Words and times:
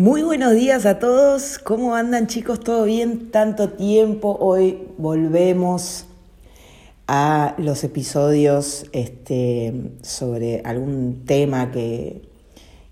Muy 0.00 0.22
buenos 0.22 0.54
días 0.54 0.86
a 0.86 0.98
todos. 0.98 1.58
¿Cómo 1.58 1.94
andan 1.94 2.26
chicos? 2.26 2.60
¿Todo 2.60 2.84
bien? 2.84 3.30
Tanto 3.30 3.68
tiempo. 3.68 4.34
Hoy 4.40 4.88
volvemos 4.96 6.06
a 7.06 7.54
los 7.58 7.84
episodios 7.84 8.86
este, 8.92 9.90
sobre 10.00 10.62
algún 10.64 11.26
tema 11.26 11.70
que, 11.70 12.22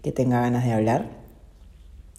que 0.03 0.13
tenga 0.13 0.43
ganas 0.43 0.67
de 0.67 0.73
hablar. 0.75 1.07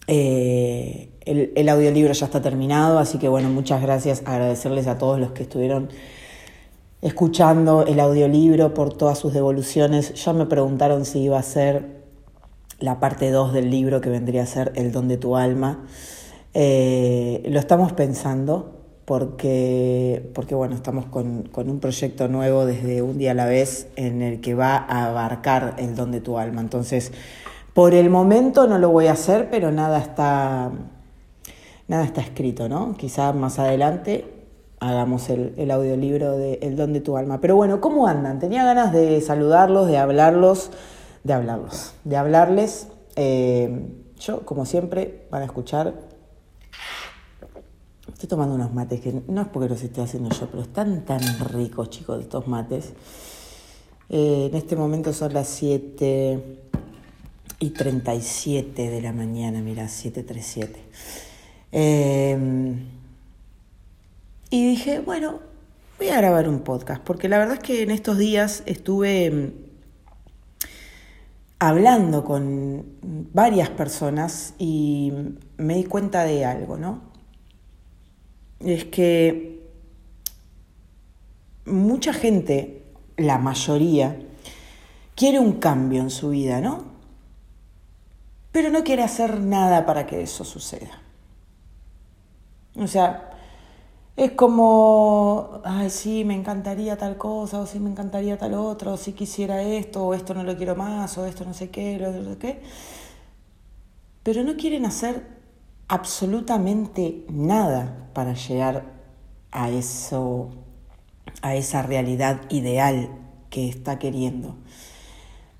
Eh, 0.08 1.10
el, 1.24 1.52
el, 1.54 1.68
audiolibro 1.68 2.12
ya 2.12 2.26
está 2.26 2.42
terminado, 2.42 2.98
así 2.98 3.18
que 3.18 3.28
bueno, 3.28 3.48
muchas 3.48 3.80
gracias. 3.82 4.22
Agradecerles 4.24 4.88
a 4.88 4.98
todos 4.98 5.20
los 5.20 5.30
que 5.30 5.44
estuvieron 5.44 5.88
escuchando 7.00 7.86
el 7.86 8.00
audiolibro 8.00 8.74
por 8.74 8.92
todas 8.92 9.20
sus 9.20 9.32
devoluciones. 9.32 10.14
Ya 10.14 10.32
me 10.32 10.46
preguntaron 10.46 11.04
si 11.04 11.20
iba 11.20 11.38
a 11.38 11.44
ser 11.44 11.99
la 12.80 12.98
parte 12.98 13.30
2 13.30 13.52
del 13.52 13.70
libro 13.70 14.00
que 14.00 14.10
vendría 14.10 14.42
a 14.42 14.46
ser 14.46 14.72
El 14.74 14.90
don 14.90 15.06
de 15.06 15.18
tu 15.18 15.36
alma. 15.36 15.84
Eh, 16.54 17.42
lo 17.48 17.60
estamos 17.60 17.92
pensando 17.92 18.80
porque, 19.04 20.30
porque 20.34 20.54
bueno, 20.54 20.74
estamos 20.74 21.06
con, 21.06 21.42
con, 21.44 21.68
un 21.68 21.78
proyecto 21.78 22.28
nuevo 22.28 22.64
desde 22.64 23.02
un 23.02 23.18
día 23.18 23.32
a 23.32 23.34
la 23.34 23.46
vez 23.46 23.88
en 23.96 24.22
el 24.22 24.40
que 24.40 24.54
va 24.54 24.76
a 24.76 25.06
abarcar 25.08 25.74
el 25.78 25.94
don 25.94 26.10
de 26.10 26.20
tu 26.20 26.38
alma. 26.38 26.60
Entonces, 26.60 27.12
por 27.74 27.94
el 27.94 28.08
momento 28.08 28.66
no 28.66 28.78
lo 28.78 28.90
voy 28.90 29.06
a 29.06 29.12
hacer, 29.12 29.48
pero 29.50 29.70
nada 29.70 29.98
está, 29.98 30.70
nada 31.86 32.04
está 32.04 32.20
escrito, 32.20 32.68
¿no? 32.68 32.96
Quizá 32.96 33.32
más 33.32 33.58
adelante 33.58 34.26
hagamos 34.80 35.28
el, 35.28 35.52
el 35.58 35.70
audiolibro 35.70 36.38
de 36.38 36.58
El 36.62 36.76
don 36.76 36.92
de 36.92 37.00
tu 37.00 37.16
alma. 37.16 37.40
Pero 37.40 37.54
bueno, 37.54 37.80
¿cómo 37.80 38.06
andan? 38.06 38.38
Tenía 38.38 38.64
ganas 38.64 38.92
de 38.92 39.20
saludarlos, 39.20 39.88
de 39.88 39.98
hablarlos 39.98 40.70
de 41.24 41.32
hablarlos, 41.32 41.94
de 42.04 42.16
hablarles. 42.16 42.88
Eh, 43.16 43.88
yo, 44.18 44.44
como 44.44 44.66
siempre, 44.66 45.26
van 45.30 45.42
a 45.42 45.44
escuchar. 45.46 45.94
Estoy 48.12 48.28
tomando 48.28 48.54
unos 48.54 48.72
mates 48.74 49.00
que 49.00 49.22
no 49.28 49.42
es 49.42 49.48
porque 49.48 49.68
los 49.68 49.82
esté 49.82 50.02
haciendo 50.02 50.30
yo, 50.30 50.46
pero 50.50 50.62
están 50.62 51.04
tan 51.04 51.20
ricos, 51.50 51.90
chicos, 51.90 52.20
estos 52.20 52.46
mates. 52.48 52.92
Eh, 54.08 54.48
en 54.50 54.56
este 54.56 54.76
momento 54.76 55.12
son 55.12 55.32
las 55.32 55.48
7 55.48 56.58
y 57.60 57.70
37 57.70 58.90
de 58.90 59.00
la 59.00 59.12
mañana, 59.12 59.60
mira, 59.60 59.84
7.37. 59.84 60.68
Eh, 61.72 62.76
y 64.50 64.66
dije, 64.66 64.98
bueno, 64.98 65.38
voy 65.98 66.08
a 66.08 66.16
grabar 66.16 66.48
un 66.48 66.60
podcast, 66.60 67.02
porque 67.02 67.28
la 67.28 67.38
verdad 67.38 67.58
es 67.58 67.62
que 67.62 67.82
en 67.82 67.90
estos 67.90 68.18
días 68.18 68.64
estuve 68.66 69.52
hablando 71.60 72.24
con 72.24 72.84
varias 73.32 73.68
personas 73.68 74.54
y 74.58 75.12
me 75.58 75.76
di 75.76 75.84
cuenta 75.84 76.24
de 76.24 76.44
algo, 76.46 76.78
¿no? 76.78 77.02
Es 78.58 78.86
que 78.86 79.60
mucha 81.66 82.12
gente, 82.14 82.82
la 83.16 83.38
mayoría, 83.38 84.18
quiere 85.14 85.38
un 85.38 85.60
cambio 85.60 86.00
en 86.00 86.10
su 86.10 86.30
vida, 86.30 86.62
¿no? 86.62 86.86
Pero 88.52 88.70
no 88.70 88.82
quiere 88.82 89.02
hacer 89.02 89.38
nada 89.38 89.84
para 89.84 90.06
que 90.06 90.22
eso 90.22 90.44
suceda. 90.44 91.02
O 92.74 92.86
sea, 92.86 93.29
es 94.16 94.32
como, 94.32 95.60
ay, 95.64 95.90
sí, 95.90 96.24
me 96.24 96.34
encantaría 96.34 96.96
tal 96.96 97.16
cosa, 97.16 97.60
o 97.60 97.66
sí, 97.66 97.80
me 97.80 97.90
encantaría 97.90 98.36
tal 98.36 98.54
otra, 98.54 98.92
o 98.92 98.96
sí 98.96 99.12
quisiera 99.12 99.62
esto, 99.62 100.06
o 100.06 100.14
esto 100.14 100.34
no 100.34 100.42
lo 100.42 100.56
quiero 100.56 100.76
más, 100.76 101.16
o 101.18 101.26
esto 101.26 101.44
no 101.44 101.54
sé 101.54 101.70
qué, 101.70 101.98
lo 101.98 102.12
no 102.12 102.34
sé 102.34 102.38
qué. 102.38 102.60
Pero 104.22 104.44
no 104.44 104.56
quieren 104.56 104.84
hacer 104.84 105.26
absolutamente 105.88 107.24
nada 107.28 108.08
para 108.12 108.34
llegar 108.34 108.84
a 109.52 109.70
eso, 109.70 110.50
a 111.42 111.54
esa 111.54 111.82
realidad 111.82 112.42
ideal 112.50 113.08
que 113.48 113.68
está 113.68 113.98
queriendo. 113.98 114.56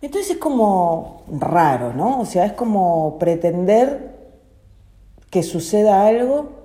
Entonces 0.03 0.33
es 0.33 0.37
como 0.39 1.25
raro, 1.29 1.93
¿no? 1.95 2.21
O 2.21 2.27
sea, 2.27 2.47
es 2.47 2.53
como 2.53 3.19
pretender 3.19 4.19
que 5.31 5.43
suceda 5.43 6.07
algo 6.07 6.60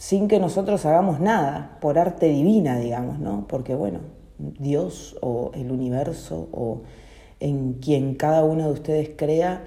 sin 0.00 0.28
que 0.28 0.40
nosotros 0.40 0.86
hagamos 0.86 1.20
nada, 1.20 1.76
por 1.82 1.98
arte 1.98 2.24
divina, 2.24 2.78
digamos, 2.78 3.18
¿no? 3.18 3.44
Porque 3.46 3.74
bueno, 3.74 3.98
Dios 4.38 5.14
o 5.20 5.50
el 5.52 5.70
universo 5.70 6.48
o 6.52 6.80
en 7.38 7.74
quien 7.74 8.14
cada 8.14 8.42
uno 8.42 8.64
de 8.68 8.72
ustedes 8.72 9.10
crea, 9.14 9.62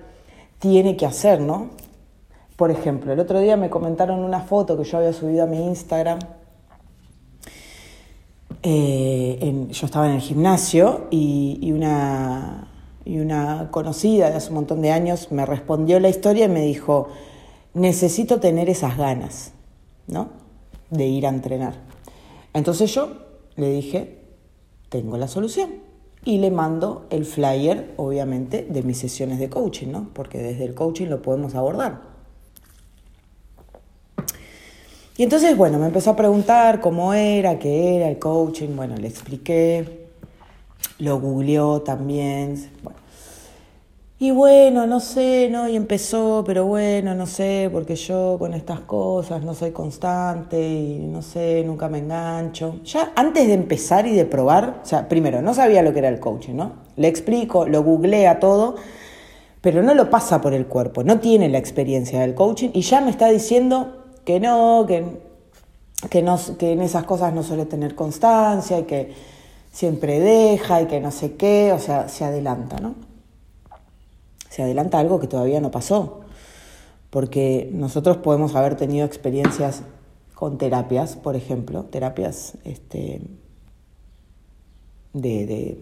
tiene 0.57 0.97
que 0.97 1.05
hacer, 1.05 1.39
¿no? 1.39 1.69
Por 2.55 2.71
ejemplo, 2.71 3.13
el 3.13 3.19
otro 3.19 3.39
día 3.41 3.57
me 3.57 3.69
comentaron 3.69 4.21
una 4.21 4.39
foto 4.39 4.75
que 4.75 4.85
yo 4.85 4.97
había 4.97 5.13
subido 5.13 5.43
a 5.43 5.45
mi 5.45 5.67
Instagram. 5.67 6.17
Eh, 8.63 9.67
yo 9.69 9.85
estaba 9.85 10.07
en 10.07 10.15
el 10.15 10.21
gimnasio 10.21 11.09
y, 11.11 11.59
y, 11.61 11.71
una, 11.73 12.69
y 13.05 13.19
una 13.19 13.69
conocida 13.69 14.31
de 14.31 14.37
hace 14.37 14.47
un 14.49 14.55
montón 14.55 14.81
de 14.81 14.89
años 14.89 15.31
me 15.31 15.45
respondió 15.45 15.99
la 15.99 16.09
historia 16.09 16.45
y 16.45 16.49
me 16.49 16.61
dijo, 16.61 17.09
necesito 17.75 18.39
tener 18.39 18.67
esas 18.67 18.97
ganas. 18.97 19.53
¿No? 20.07 20.29
De 20.89 21.07
ir 21.07 21.25
a 21.25 21.29
entrenar. 21.29 21.75
Entonces 22.53 22.93
yo 22.93 23.17
le 23.55 23.69
dije, 23.69 24.19
tengo 24.89 25.17
la 25.17 25.27
solución. 25.27 25.81
Y 26.25 26.37
le 26.37 26.51
mando 26.51 27.05
el 27.09 27.25
flyer, 27.25 27.93
obviamente, 27.97 28.65
de 28.69 28.81
mis 28.81 28.97
sesiones 28.97 29.39
de 29.39 29.49
coaching, 29.49 29.87
¿no? 29.87 30.09
Porque 30.13 30.37
desde 30.37 30.63
el 30.63 30.73
coaching 30.73 31.07
lo 31.07 31.21
podemos 31.21 31.53
abordar. 31.53 32.13
Y 35.17 35.23
entonces, 35.23 35.55
bueno, 35.57 35.79
me 35.79 35.87
empezó 35.87 36.11
a 36.11 36.15
preguntar 36.15 36.79
cómo 36.79 37.13
era, 37.13 37.59
qué 37.59 37.97
era 37.97 38.07
el 38.07 38.19
coaching. 38.19 38.75
Bueno, 38.75 38.95
le 38.95 39.07
expliqué, 39.07 40.07
lo 40.97 41.19
googleó 41.19 41.81
también. 41.81 42.71
Bueno, 42.81 42.99
y 44.19 44.31
bueno, 44.31 44.85
no 44.87 44.99
sé, 44.99 45.49
¿no? 45.51 45.67
Y 45.67 45.75
empezó, 45.75 46.43
pero 46.45 46.65
bueno, 46.65 47.13
no 47.15 47.25
sé, 47.25 47.69
porque 47.71 47.95
yo 47.95 48.37
con 48.39 48.53
estas 48.53 48.79
cosas 48.81 49.43
no 49.43 49.53
soy 49.53 49.71
constante 49.71 50.61
y 50.61 50.99
no 50.99 51.21
sé, 51.21 51.63
nunca 51.65 51.89
me 51.89 51.97
engancho. 51.97 52.79
Ya 52.85 53.11
antes 53.15 53.47
de 53.47 53.53
empezar 53.53 54.05
y 54.07 54.13
de 54.13 54.25
probar, 54.25 54.81
o 54.83 54.85
sea, 54.85 55.09
primero, 55.09 55.41
no 55.41 55.53
sabía 55.53 55.81
lo 55.81 55.91
que 55.91 55.99
era 55.99 56.09
el 56.09 56.19
coaching, 56.19 56.53
¿no? 56.55 56.73
Le 56.95 57.07
explico, 57.07 57.65
lo 57.65 57.83
googlea 57.83 58.39
todo, 58.39 58.75
pero 59.61 59.83
no 59.83 59.93
lo 59.93 60.09
pasa 60.09 60.41
por 60.41 60.53
el 60.53 60.67
cuerpo, 60.67 61.03
no 61.03 61.19
tiene 61.19 61.49
la 61.49 61.57
experiencia 61.57 62.21
del 62.21 62.35
coaching 62.35 62.69
y 62.73 62.81
ya 62.81 63.01
me 63.01 63.09
está 63.09 63.29
diciendo 63.29 64.05
que 64.25 64.39
no, 64.39 64.85
que, 64.87 65.05
que, 66.09 66.21
no, 66.21 66.39
que 66.59 66.71
en 66.73 66.81
esas 66.81 67.03
cosas 67.05 67.33
no 67.33 67.43
suele 67.43 67.65
tener 67.65 67.95
constancia 67.95 68.79
y 68.79 68.83
que 68.83 69.13
siempre 69.71 70.19
deja 70.19 70.81
y 70.83 70.85
que 70.85 71.01
no 71.01 71.11
sé 71.11 71.33
qué, 71.35 71.73
o 71.73 71.79
sea, 71.79 72.07
se 72.09 72.23
adelanta, 72.23 72.77
¿no? 72.79 73.12
Se 74.53 74.61
adelanta 74.61 74.99
algo 74.99 75.19
que 75.19 75.25
todavía 75.25 75.59
no 75.61 75.71
pasó. 75.71 76.19
Porque 77.09 77.71
nosotros 77.73 78.17
podemos 78.17 78.53
haber 78.53 78.75
tenido 78.75 79.03
experiencias 79.03 79.81
con 80.35 80.59
terapias, 80.59 81.15
por 81.15 81.35
ejemplo, 81.35 81.85
terapias 81.85 82.53
este, 82.63 83.21
de, 85.13 85.45
de, 85.47 85.79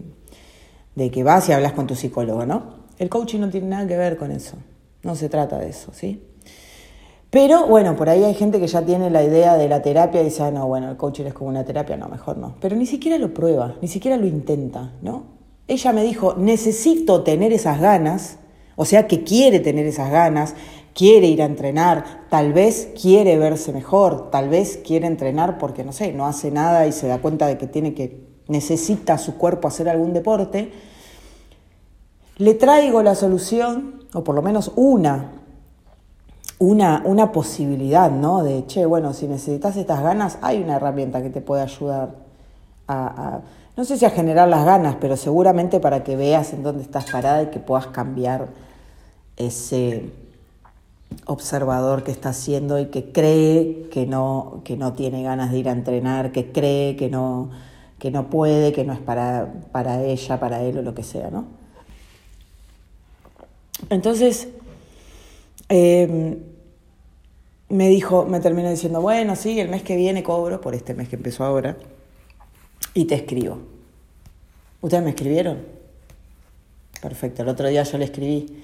de 0.94 1.10
que 1.10 1.22
vas 1.22 1.50
y 1.50 1.52
hablas 1.52 1.74
con 1.74 1.86
tu 1.86 1.94
psicólogo, 1.94 2.46
¿no? 2.46 2.86
El 2.98 3.10
coaching 3.10 3.40
no 3.40 3.50
tiene 3.50 3.66
nada 3.66 3.86
que 3.86 3.98
ver 3.98 4.16
con 4.16 4.30
eso, 4.30 4.56
no 5.02 5.16
se 5.16 5.28
trata 5.28 5.58
de 5.58 5.68
eso, 5.68 5.92
¿sí? 5.92 6.22
Pero 7.28 7.66
bueno, 7.66 7.94
por 7.94 8.08
ahí 8.08 8.24
hay 8.24 8.34
gente 8.34 8.58
que 8.58 8.68
ya 8.68 8.80
tiene 8.86 9.10
la 9.10 9.22
idea 9.22 9.58
de 9.58 9.68
la 9.68 9.82
terapia 9.82 10.22
y 10.22 10.24
dice, 10.24 10.44
ah, 10.44 10.50
no, 10.50 10.66
bueno, 10.66 10.90
el 10.90 10.96
coaching 10.96 11.24
es 11.26 11.34
como 11.34 11.50
una 11.50 11.64
terapia, 11.64 11.98
no, 11.98 12.08
mejor 12.08 12.38
no. 12.38 12.54
Pero 12.58 12.74
ni 12.76 12.86
siquiera 12.86 13.18
lo 13.18 13.34
prueba, 13.34 13.76
ni 13.82 13.88
siquiera 13.88 14.16
lo 14.16 14.26
intenta, 14.26 14.94
¿no? 15.02 15.24
Ella 15.68 15.92
me 15.92 16.04
dijo, 16.04 16.34
necesito 16.38 17.22
tener 17.22 17.52
esas 17.52 17.78
ganas 17.78 18.38
o 18.76 18.84
sea 18.84 19.06
que 19.06 19.24
quiere 19.24 19.60
tener 19.60 19.86
esas 19.86 20.10
ganas, 20.10 20.54
quiere 20.94 21.26
ir 21.26 21.42
a 21.42 21.46
entrenar, 21.46 22.26
tal 22.28 22.52
vez 22.52 22.90
quiere 23.00 23.38
verse 23.38 23.72
mejor, 23.72 24.30
tal 24.30 24.48
vez 24.48 24.80
quiere 24.84 25.06
entrenar 25.06 25.58
porque, 25.58 25.84
no 25.84 25.92
sé, 25.92 26.12
no 26.12 26.26
hace 26.26 26.50
nada 26.50 26.86
y 26.86 26.92
se 26.92 27.06
da 27.06 27.18
cuenta 27.18 27.46
de 27.46 27.58
que 27.58 27.66
tiene 27.66 27.94
que, 27.94 28.26
necesita 28.48 29.18
su 29.18 29.36
cuerpo 29.36 29.68
hacer 29.68 29.88
algún 29.88 30.12
deporte. 30.12 30.72
Le 32.36 32.54
traigo 32.54 33.02
la 33.02 33.14
solución, 33.14 34.04
o 34.14 34.24
por 34.24 34.34
lo 34.34 34.42
menos 34.42 34.72
una, 34.76 35.32
una, 36.58 37.02
una 37.04 37.32
posibilidad, 37.32 38.10
¿no? 38.10 38.42
De, 38.42 38.66
che, 38.66 38.84
bueno, 38.86 39.12
si 39.12 39.26
necesitas 39.26 39.76
estas 39.76 40.02
ganas, 40.02 40.38
hay 40.42 40.62
una 40.62 40.76
herramienta 40.76 41.22
que 41.22 41.30
te 41.30 41.40
puede 41.40 41.62
ayudar 41.62 42.14
a, 42.86 43.06
a 43.06 43.40
no 43.76 43.84
sé 43.84 43.96
si 43.96 44.04
a 44.04 44.10
generar 44.10 44.48
las 44.48 44.64
ganas, 44.64 44.96
pero 45.00 45.16
seguramente 45.16 45.80
para 45.80 46.04
que 46.04 46.16
veas 46.16 46.52
en 46.52 46.62
dónde 46.62 46.82
estás 46.82 47.10
parada 47.10 47.42
y 47.42 47.46
que 47.46 47.58
puedas 47.58 47.86
cambiar 47.86 48.48
ese 49.36 50.10
observador 51.26 52.04
que 52.04 52.10
está 52.10 52.30
haciendo 52.30 52.78
y 52.78 52.86
que 52.86 53.12
cree 53.12 53.88
que 53.90 54.06
no, 54.06 54.60
que 54.64 54.76
no 54.76 54.92
tiene 54.92 55.22
ganas 55.22 55.52
de 55.52 55.58
ir 55.58 55.68
a 55.68 55.72
entrenar, 55.72 56.32
que 56.32 56.52
cree 56.52 56.96
que 56.96 57.08
no, 57.08 57.50
que 57.98 58.10
no 58.10 58.28
puede, 58.28 58.72
que 58.72 58.84
no 58.84 58.92
es 58.92 59.00
para, 59.00 59.52
para 59.72 60.02
ella, 60.02 60.38
para 60.38 60.62
él 60.62 60.78
o 60.78 60.82
lo 60.82 60.94
que 60.94 61.02
sea, 61.02 61.30
¿no? 61.30 61.46
Entonces, 63.90 64.48
em, 65.68 66.38
me 67.68 67.88
dijo, 67.88 68.26
me 68.26 68.40
terminó 68.40 68.70
diciendo, 68.70 69.00
bueno, 69.00 69.34
sí, 69.34 69.58
el 69.58 69.68
mes 69.68 69.82
que 69.82 69.96
viene 69.96 70.22
cobro, 70.22 70.60
por 70.60 70.74
este 70.74 70.94
mes 70.94 71.08
que 71.08 71.16
empezó 71.16 71.44
ahora, 71.44 71.76
y 72.94 73.04
te 73.04 73.14
escribo. 73.14 73.58
¿Ustedes 74.80 75.02
me 75.02 75.10
escribieron? 75.10 75.58
Perfecto, 77.00 77.42
el 77.42 77.48
otro 77.48 77.68
día 77.68 77.82
yo 77.82 77.98
le 77.98 78.04
escribí, 78.04 78.62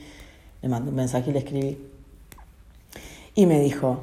le 0.62 0.68
mandé 0.68 0.90
un 0.90 0.96
mensaje 0.96 1.30
y 1.30 1.32
le 1.32 1.40
escribí. 1.40 1.78
Y 3.34 3.46
me 3.46 3.60
dijo, 3.60 4.00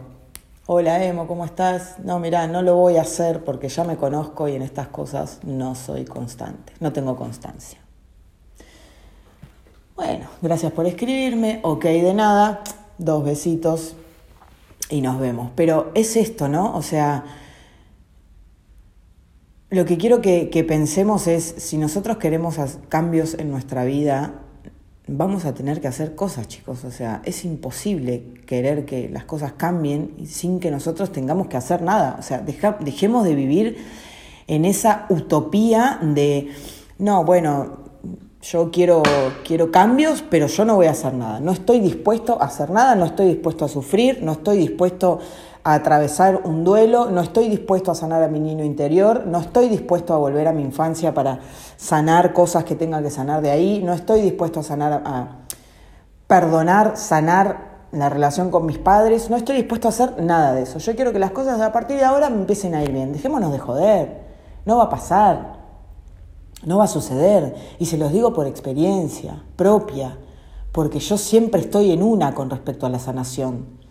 hola 0.66 1.04
Emo, 1.04 1.28
¿cómo 1.28 1.46
estás? 1.46 2.00
No, 2.00 2.20
mira, 2.20 2.48
no 2.48 2.62
lo 2.62 2.76
voy 2.76 2.98
a 2.98 3.02
hacer 3.02 3.44
porque 3.44 3.70
ya 3.70 3.84
me 3.84 3.98
conozco 3.98 4.48
y 4.48 4.56
en 4.56 4.62
estas 4.62 4.88
cosas 4.88 5.40
no 5.44 5.76
soy 5.76 6.06
constante, 6.06 6.74
no 6.80 6.92
tengo 6.92 7.16
constancia. 7.16 7.80
Bueno, 9.96 10.28
gracias 10.42 10.72
por 10.74 10.86
escribirme, 10.86 11.60
ok 11.64 11.84
de 11.86 12.14
nada, 12.14 12.62
dos 12.98 13.24
besitos 13.24 13.96
y 14.90 15.02
nos 15.02 15.20
vemos. 15.20 15.52
Pero 15.56 15.92
es 15.96 16.16
esto, 16.18 16.48
¿no? 16.48 16.76
O 16.76 16.82
sea, 16.82 17.24
lo 19.70 19.86
que 19.86 19.98
quiero 19.98 20.22
que, 20.22 20.50
que 20.50 20.64
pensemos 20.64 21.28
es, 21.28 21.44
si 21.58 21.78
nosotros 21.78 22.18
queremos 22.18 22.58
cambios 22.90 23.34
en 23.36 23.52
nuestra 23.52 23.84
vida, 23.84 24.42
vamos 25.08 25.46
a 25.46 25.54
tener 25.54 25.82
que 25.82 25.88
hacer 25.88 26.16
cosas, 26.16 26.48
chicos. 26.48 26.84
O 26.84 26.92
sea, 26.92 27.22
es 27.26 27.46
imposible 27.46 28.24
querer 28.46 28.86
que 28.86 29.10
las 29.10 29.26
cosas 29.26 29.54
cambien 29.54 30.16
sin 30.26 30.60
que 30.60 30.72
nosotros 30.72 31.12
tengamos 31.12 31.48
que 31.48 31.58
hacer 31.58 31.82
nada. 31.82 32.18
O 32.20 32.22
sea, 32.22 32.40
dejemos 32.40 33.24
de 33.24 33.36
vivir 33.36 33.78
en 34.48 34.66
esa 34.66 35.06
utopía 35.10 36.00
de, 36.02 36.52
no, 36.98 37.24
bueno, 37.24 37.86
yo 38.42 38.70
quiero, 38.72 39.02
quiero 39.44 39.72
cambios, 39.72 40.24
pero 40.30 40.48
yo 40.48 40.66
no 40.66 40.76
voy 40.76 40.86
a 40.86 40.92
hacer 40.92 41.14
nada. 41.14 41.40
No 41.40 41.52
estoy 41.52 41.80
dispuesto 41.80 42.42
a 42.42 42.46
hacer 42.46 42.70
nada, 42.70 42.96
no 42.96 43.06
estoy 43.06 43.28
dispuesto 43.28 43.66
a 43.66 43.68
sufrir, 43.68 44.22
no 44.22 44.34
estoy 44.34 44.58
dispuesto 44.58 45.20
atravesar 45.68 46.42
un 46.44 46.64
duelo, 46.64 47.10
no 47.10 47.22
estoy 47.22 47.50
dispuesto 47.50 47.90
a 47.90 47.96
sanar 47.96 48.22
a 48.22 48.28
mi 48.28 48.40
niño 48.40 48.64
interior, 48.64 49.26
no 49.26 49.40
estoy 49.40 49.68
dispuesto 49.68 50.14
a 50.14 50.18
volver 50.18 50.48
a 50.48 50.54
mi 50.54 50.62
infancia 50.62 51.12
para 51.16 51.40
sanar 51.76 52.34
cosas 52.34 52.64
que 52.66 52.76
tenga 52.76 53.02
que 53.02 53.10
sanar 53.10 53.42
de 53.42 53.50
ahí, 53.50 53.82
no 53.84 53.92
estoy 53.94 54.22
dispuesto 54.22 54.60
a 54.60 54.64
sanar, 54.64 55.02
a 55.04 55.40
perdonar, 56.28 56.98
sanar 56.98 57.88
la 57.92 58.10
relación 58.10 58.52
con 58.52 58.68
mis 58.68 58.78
padres, 58.78 59.32
no 59.32 59.38
estoy 59.38 59.56
dispuesto 59.56 59.88
a 59.88 59.90
hacer 59.90 60.22
nada 60.22 60.54
de 60.54 60.62
eso. 60.62 60.78
Yo 60.78 60.96
quiero 60.96 61.12
que 61.12 61.18
las 61.18 61.32
cosas 61.32 61.60
a 61.60 61.72
partir 61.72 61.98
de 61.98 62.04
ahora 62.04 62.30
me 62.30 62.42
empiecen 62.42 62.76
a 62.76 62.84
ir 62.84 62.92
bien. 62.92 63.12
Dejémonos 63.12 63.52
de 63.52 63.58
joder, 63.58 64.22
no 64.66 64.78
va 64.78 64.84
a 64.84 64.90
pasar. 64.90 65.66
No 66.64 66.78
va 66.78 66.84
a 66.84 66.88
suceder. 66.88 67.56
Y 67.80 67.88
se 67.88 67.98
los 67.98 68.12
digo 68.12 68.34
por 68.34 68.46
experiencia 68.46 69.42
propia, 69.56 70.16
porque 70.72 71.00
yo 71.00 71.18
siempre 71.18 71.62
estoy 71.62 71.92
en 71.92 72.04
una 72.04 72.36
con 72.36 72.52
respecto 72.52 72.86
a 72.86 72.90
la 72.90 73.00
sanación 73.00 73.85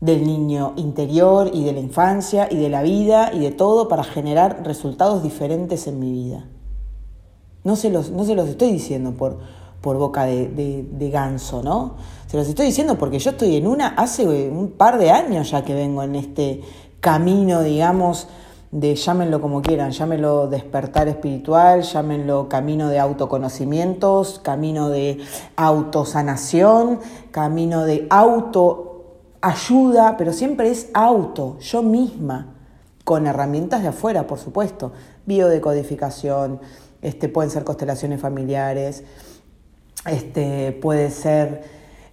del 0.00 0.26
niño 0.26 0.72
interior 0.76 1.50
y 1.52 1.64
de 1.64 1.72
la 1.72 1.80
infancia 1.80 2.48
y 2.50 2.56
de 2.56 2.70
la 2.70 2.82
vida 2.82 3.32
y 3.34 3.40
de 3.40 3.50
todo 3.50 3.88
para 3.88 4.02
generar 4.02 4.62
resultados 4.64 5.22
diferentes 5.22 5.86
en 5.86 6.00
mi 6.00 6.10
vida. 6.10 6.46
No 7.64 7.76
se 7.76 7.90
los, 7.90 8.10
no 8.10 8.24
se 8.24 8.34
los 8.34 8.48
estoy 8.48 8.72
diciendo 8.72 9.12
por, 9.12 9.38
por 9.82 9.98
boca 9.98 10.24
de, 10.24 10.48
de, 10.90 11.10
ganso, 11.10 11.62
¿no? 11.62 11.96
Se 12.26 12.38
los 12.38 12.48
estoy 12.48 12.66
diciendo 12.66 12.96
porque 12.96 13.18
yo 13.18 13.30
estoy 13.30 13.56
en 13.56 13.66
una, 13.66 13.88
hace 13.88 14.26
un 14.48 14.70
par 14.70 14.98
de 14.98 15.10
años 15.10 15.50
ya 15.50 15.64
que 15.64 15.74
vengo 15.74 16.02
en 16.02 16.14
este 16.14 16.62
camino, 17.00 17.62
digamos, 17.62 18.28
de 18.70 18.94
llámenlo 18.94 19.40
como 19.40 19.62
quieran, 19.62 19.90
llámenlo 19.90 20.46
despertar 20.46 21.08
espiritual, 21.08 21.82
llámenlo 21.82 22.48
camino 22.48 22.88
de 22.88 23.00
autoconocimientos, 23.00 24.38
camino 24.38 24.88
de 24.88 25.18
autosanación, 25.56 27.00
camino 27.32 27.84
de 27.84 28.06
autoayuda, 29.40 30.16
pero 30.16 30.32
siempre 30.32 30.70
es 30.70 30.88
auto, 30.94 31.58
yo 31.60 31.82
misma, 31.82 32.54
con 33.04 33.26
herramientas 33.26 33.82
de 33.82 33.88
afuera, 33.88 34.26
por 34.26 34.38
supuesto, 34.38 34.92
biodecodificación, 35.26 36.60
este, 37.02 37.28
pueden 37.28 37.50
ser 37.50 37.64
constelaciones 37.64 38.20
familiares, 38.20 39.04
este, 40.06 40.72
puede 40.72 41.10
ser, 41.10 41.62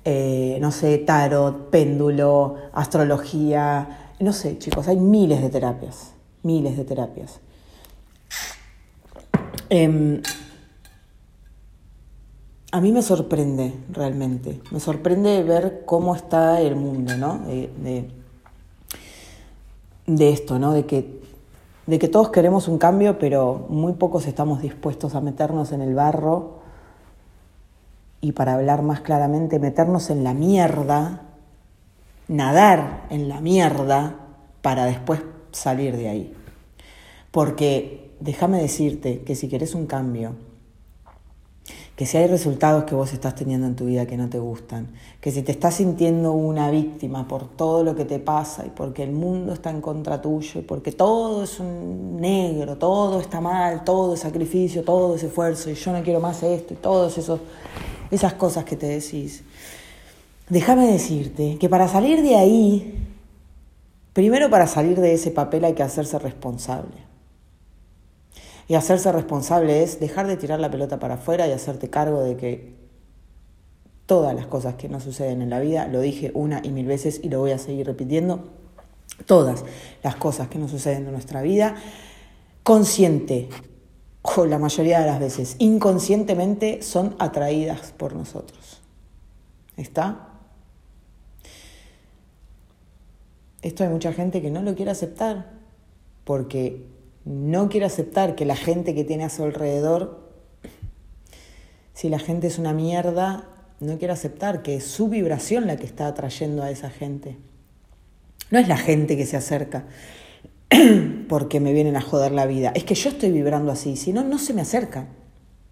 eh, 0.05 0.57
no 0.61 0.71
sé, 0.71 0.97
tarot, 0.99 1.69
péndulo, 1.69 2.55
astrología, 2.73 4.13
no 4.19 4.33
sé, 4.33 4.57
chicos, 4.57 4.87
hay 4.87 4.97
miles 4.97 5.41
de 5.41 5.49
terapias 5.49 6.13
miles 6.47 6.77
de 6.77 6.85
terapias. 6.85 7.39
Em, 9.69 10.21
a 12.71 12.81
mí 12.81 12.91
me 12.91 13.01
sorprende 13.01 13.73
realmente, 13.89 14.61
me 14.71 14.79
sorprende 14.79 15.41
ver 15.43 15.83
cómo 15.85 16.15
está 16.15 16.59
el 16.59 16.75
mundo, 16.75 17.15
¿no? 17.15 17.39
De, 20.05 20.29
esto, 20.29 20.59
¿no? 20.59 20.73
De 20.73 20.85
que, 20.85 21.21
de 21.85 21.99
que 21.99 22.07
todos 22.07 22.29
queremos 22.29 22.67
un 22.67 22.77
cambio, 22.77 23.19
pero 23.19 23.65
muy 23.69 23.93
pocos 23.93 24.25
estamos 24.25 24.61
dispuestos 24.61 25.15
a 25.15 25.21
meternos 25.21 25.71
en 25.71 25.81
el 25.81 25.95
barro 25.95 26.59
y 28.19 28.33
para 28.33 28.53
hablar 28.55 28.81
más 28.81 29.01
claramente, 29.01 29.59
meternos 29.59 30.09
en 30.09 30.23
la 30.23 30.33
mierda, 30.33 31.21
nadar 32.27 33.05
en 33.09 33.29
la 33.29 33.39
mierda 33.39 34.15
para 34.61 34.85
después 34.85 35.21
salir 35.51 35.95
de 35.95 36.09
ahí. 36.09 36.33
Porque 37.31 38.11
déjame 38.19 38.61
decirte 38.61 39.21
que 39.21 39.35
si 39.35 39.47
quieres 39.47 39.75
un 39.75 39.85
cambio, 39.85 40.35
que 41.95 42.05
si 42.05 42.17
hay 42.17 42.27
resultados 42.27 42.83
que 42.83 42.95
vos 42.95 43.13
estás 43.13 43.35
teniendo 43.35 43.67
en 43.67 43.75
tu 43.75 43.85
vida 43.85 44.05
que 44.05 44.17
no 44.17 44.29
te 44.29 44.39
gustan, 44.39 44.87
que 45.19 45.31
si 45.31 45.41
te 45.41 45.51
estás 45.51 45.75
sintiendo 45.75 46.31
una 46.31 46.69
víctima 46.71 47.27
por 47.27 47.47
todo 47.47 47.83
lo 47.83 47.95
que 47.95 48.05
te 48.05 48.19
pasa 48.19 48.65
y 48.65 48.69
porque 48.69 49.03
el 49.03 49.11
mundo 49.11 49.53
está 49.53 49.69
en 49.69 49.81
contra 49.81 50.21
tuyo 50.21 50.59
y 50.59 50.63
porque 50.63 50.91
todo 50.91 51.43
es 51.43 51.59
un 51.59 52.19
negro, 52.19 52.77
todo 52.77 53.19
está 53.19 53.41
mal, 53.41 53.83
todo 53.83 54.13
es 54.13 54.21
sacrificio, 54.21 54.83
todo 54.83 55.15
es 55.15 55.23
esfuerzo 55.23 55.69
y 55.69 55.75
yo 55.75 55.91
no 55.91 56.03
quiero 56.03 56.19
más 56.19 56.43
esto 56.43 56.73
y 56.73 56.77
todas 56.77 57.17
esas 58.11 58.33
cosas 58.33 58.63
que 58.65 58.75
te 58.75 58.87
decís. 58.87 59.43
Déjame 60.49 60.87
decirte 60.87 61.57
que 61.59 61.67
para 61.67 61.87
salir 61.87 62.21
de 62.21 62.35
ahí 62.35 63.03
Primero 64.17 64.49
para 64.49 64.65
salir 64.65 64.99
de 64.99 65.13
ese 65.13 65.29
papel 65.29 65.63
hay 65.63 65.75
que 65.75 65.83
hacerse 65.83 66.17
responsable. 66.17 67.06
Y 68.67 68.75
hacerse 68.75 69.11
responsable 69.11 69.83
es 69.83 69.99
dejar 69.99 70.27
de 70.27 70.37
tirar 70.37 70.59
la 70.59 70.69
pelota 70.69 70.99
para 70.99 71.15
afuera 71.15 71.47
y 71.47 71.51
hacerte 71.51 71.89
cargo 71.89 72.21
de 72.21 72.35
que 72.35 72.75
todas 74.05 74.35
las 74.35 74.47
cosas 74.47 74.75
que 74.75 74.89
nos 74.89 75.03
suceden 75.03 75.41
en 75.41 75.49
la 75.49 75.59
vida, 75.59 75.87
lo 75.87 76.01
dije 76.01 76.31
una 76.33 76.61
y 76.63 76.71
mil 76.71 76.85
veces 76.85 77.19
y 77.23 77.29
lo 77.29 77.39
voy 77.39 77.51
a 77.51 77.57
seguir 77.57 77.85
repitiendo, 77.85 78.49
todas 79.25 79.63
las 80.03 80.15
cosas 80.15 80.47
que 80.47 80.59
nos 80.59 80.71
suceden 80.71 81.05
en 81.05 81.11
nuestra 81.11 81.41
vida, 81.41 81.75
consciente 82.63 83.49
o 84.21 84.45
la 84.45 84.59
mayoría 84.59 84.99
de 84.99 85.05
las 85.05 85.19
veces 85.19 85.55
inconscientemente 85.59 86.81
son 86.81 87.15
atraídas 87.17 87.93
por 87.97 88.13
nosotros. 88.13 88.81
¿Está? 89.77 90.29
Esto 93.61 93.83
hay 93.83 93.89
mucha 93.89 94.13
gente 94.13 94.41
que 94.41 94.51
no 94.51 94.61
lo 94.61 94.75
quiere 94.75 94.91
aceptar, 94.91 95.51
porque 96.23 96.85
no 97.27 97.67
quiere 97.67 97.85
aceptar 97.85 98.35
que 98.35 98.45
la 98.45 98.55
gente 98.55 98.95
que 98.95 99.03
tiene 99.03 99.25
a 99.25 99.29
su 99.29 99.43
alrededor, 99.43 100.19
si 101.93 102.07
la 102.09 102.19
gente 102.19 102.47
es 102.47 102.57
una 102.57 102.73
mierda, 102.73 103.49
no 103.79 103.97
quiere 103.97 104.13
aceptar 104.13 104.61
que 104.63 104.75
es 104.75 104.85
su 104.85 105.09
vibración 105.09 105.67
la 105.67 105.75
que 105.75 105.85
está 105.85 106.07
atrayendo 106.07 106.63
a 106.63 106.71
esa 106.71 106.89
gente. 106.89 107.37
No 108.49 108.59
es 108.59 108.67
la 108.69 108.77
gente 108.77 109.17
que 109.17 109.25
se 109.25 109.35
acerca 109.35 109.85
porque 111.27 111.59
me 111.59 111.73
vienen 111.73 111.97
a 111.97 112.01
joder 112.01 112.31
la 112.31 112.45
vida, 112.45 112.71
es 112.73 112.85
que 112.85 112.95
yo 112.95 113.09
estoy 113.09 113.31
vibrando 113.31 113.71
así, 113.73 113.97
si 113.97 114.13
no, 114.13 114.23
no 114.23 114.39
se 114.39 114.53
me 114.53 114.61
acerca. 114.61 115.07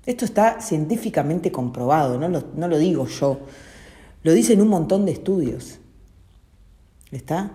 Esto 0.06 0.26
está 0.26 0.60
científicamente 0.60 1.52
comprobado, 1.52 2.20
no 2.20 2.28
lo, 2.28 2.44
no 2.54 2.68
lo 2.68 2.78
digo 2.78 3.08
yo, 3.08 3.40
lo 4.24 4.34
dicen 4.34 4.62
un 4.62 4.68
montón 4.68 5.06
de 5.06 5.14
estudios. 5.14 5.80
¿Está? 7.12 7.54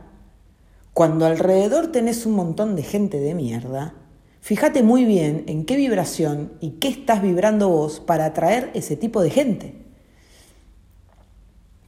Cuando 1.00 1.24
alrededor 1.24 1.86
tenés 1.86 2.26
un 2.26 2.34
montón 2.34 2.76
de 2.76 2.82
gente 2.82 3.20
de 3.20 3.32
mierda, 3.32 3.94
fíjate 4.42 4.82
muy 4.82 5.06
bien 5.06 5.44
en 5.46 5.64
qué 5.64 5.76
vibración 5.76 6.52
y 6.60 6.72
qué 6.72 6.88
estás 6.88 7.22
vibrando 7.22 7.70
vos 7.70 8.00
para 8.00 8.26
atraer 8.26 8.70
ese 8.74 8.98
tipo 8.98 9.22
de 9.22 9.30
gente. 9.30 9.86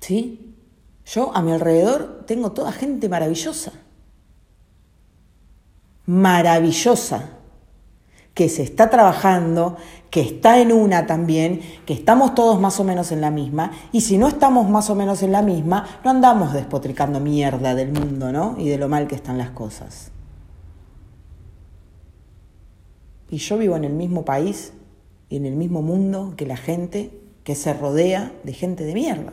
¿Sí? 0.00 0.54
Yo 1.04 1.31
a 1.37 1.42
mi 1.42 1.52
alrededor 1.52 2.25
tengo 2.26 2.52
toda 2.52 2.73
gente 2.73 3.11
maravillosa. 3.11 3.73
Maravillosa 6.07 7.42
que 8.35 8.49
se 8.49 8.62
está 8.62 8.89
trabajando, 8.89 9.77
que 10.11 10.21
está 10.21 10.61
en 10.61 10.73
una 10.73 11.07
también, 11.07 11.61
que 11.87 11.93
estamos 11.93 12.35
todos 12.35 12.61
más 12.61 12.81
o 12.81 12.85
menos 12.85 13.12
en 13.12 13.21
la 13.21 13.31
misma, 13.31 13.73
y 13.93 14.03
si 14.03 14.19
no 14.19 14.29
estamos 14.29 14.69
más 14.69 14.91
o 14.91 14.95
menos 14.95 15.23
en 15.23 15.33
la 15.33 15.43
misma, 15.43 15.87
no 16.05 16.11
andamos 16.11 16.53
despotricando 16.53 17.21
mierda 17.21 17.75
del 17.75 17.93
mundo, 17.93 18.33
¿no? 18.33 18.55
Y 18.59 18.69
de 18.69 18.79
lo 18.79 18.89
mal 18.89 19.07
que 19.07 19.15
están 19.15 19.39
las 19.39 19.51
cosas. 19.51 20.11
Y 23.31 23.39
yo 23.39 23.57
vivo 23.57 23.77
en 23.77 23.85
el 23.85 23.95
mismo 23.95 24.25
país 24.25 24.73
y 25.31 25.37
en 25.37 25.47
el 25.47 25.57
mismo 25.57 25.81
mundo 25.81 26.35
que 26.37 26.47
la 26.47 26.59
gente 26.59 27.19
que 27.45 27.55
se 27.55 27.73
rodea 27.73 28.33
de 28.45 28.53
gente 28.53 28.85
de 28.85 28.95
mierda. 28.95 29.33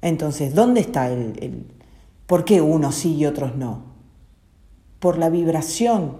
Entonces, 0.00 0.54
¿dónde 0.54 0.80
está 0.80 1.08
el, 1.08 1.66
¿Por 2.26 2.44
qué 2.44 2.60
unos 2.60 2.94
sí 2.94 3.16
y 3.16 3.26
otros 3.26 3.56
no? 3.56 3.82
Por 5.00 5.18
la 5.18 5.28
vibración, 5.28 6.16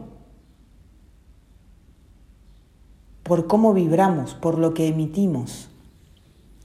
por 3.23 3.47
cómo 3.47 3.73
vibramos, 3.73 4.35
por 4.35 4.59
lo 4.59 4.75
que 4.75 4.89
emitimos. 4.89 5.69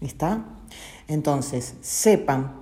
¿Está? 0.02 0.46
Entonces, 1.08 1.76
sepan 1.82 2.54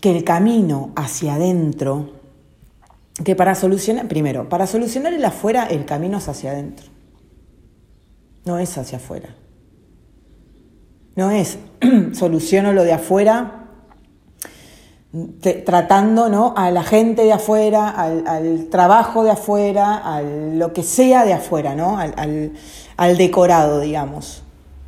que 0.00 0.16
el 0.16 0.24
camino 0.24 0.92
hacia 0.96 1.34
adentro, 1.34 2.12
que 3.24 3.34
para 3.34 3.54
solucionar, 3.54 4.08
primero, 4.08 4.48
para 4.48 4.66
solucionar 4.66 5.12
el 5.12 5.24
afuera, 5.24 5.66
el 5.66 5.84
camino 5.84 6.18
es 6.18 6.28
hacia 6.28 6.50
adentro, 6.50 6.86
no 8.44 8.58
es 8.58 8.76
hacia 8.78 8.98
afuera. 8.98 9.34
No 11.16 11.30
es 11.30 11.58
soluciono 12.12 12.74
lo 12.74 12.84
de 12.84 12.92
afuera 12.92 13.65
tratando 15.64 16.28
¿no? 16.28 16.54
a 16.56 16.70
la 16.70 16.82
gente 16.82 17.22
de 17.22 17.32
afuera, 17.32 17.90
al, 17.90 18.66
trabajo 18.70 19.24
de 19.24 19.30
afuera, 19.30 19.96
a 19.96 20.22
lo 20.22 20.72
que 20.72 20.82
sea 20.82 21.24
de 21.24 21.32
afuera, 21.32 21.74
¿no? 21.74 21.98
al, 21.98 22.52
al 22.96 23.16
decorado, 23.16 23.80
digamos. 23.80 24.42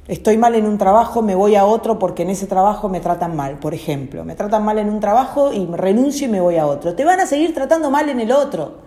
Estoy 0.08 0.38
mal 0.38 0.54
en 0.54 0.64
un 0.64 0.78
trabajo, 0.78 1.20
me 1.20 1.35
voy 1.35 1.54
a 1.54 1.66
otro 1.66 1.99
porque 1.99 2.23
en 2.23 2.30
ese 2.30 2.47
trabajo 2.47 2.88
me 2.88 3.00
tratan 3.00 3.37
mal, 3.37 3.58
por 3.58 3.75
ejemplo. 3.75 4.25
Me 4.25 4.35
tratan 4.35 4.64
mal 4.64 4.78
en 4.78 4.88
un 4.88 5.00
trabajo 5.00 5.52
y 5.52 5.66
renuncio 5.66 6.26
y 6.26 6.30
me 6.30 6.40
voy 6.40 6.56
a 6.56 6.66
otro. 6.66 6.94
Te 6.94 7.04
van 7.04 7.20
a 7.20 7.26
seguir 7.26 7.54
tratando 7.54 7.90
mal 7.90 8.08
en 8.08 8.18
el 8.18 8.32
otro. 8.32 8.78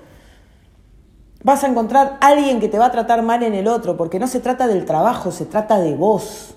Vas 1.43 1.63
a 1.63 1.67
encontrar 1.67 2.17
alguien 2.21 2.59
que 2.59 2.69
te 2.69 2.79
va 2.79 2.87
a 2.87 2.91
tratar 2.91 3.21
mal 3.21 3.43
en 3.43 3.53
el 3.53 3.67
otro, 3.67 3.97
porque 3.97 4.19
no 4.19 4.27
se 4.27 4.39
trata 4.39 4.67
del 4.67 4.83
trabajo, 4.85 5.31
se 5.31 5.45
trata 5.45 5.79
de 5.79 5.93
vos. 5.93 6.55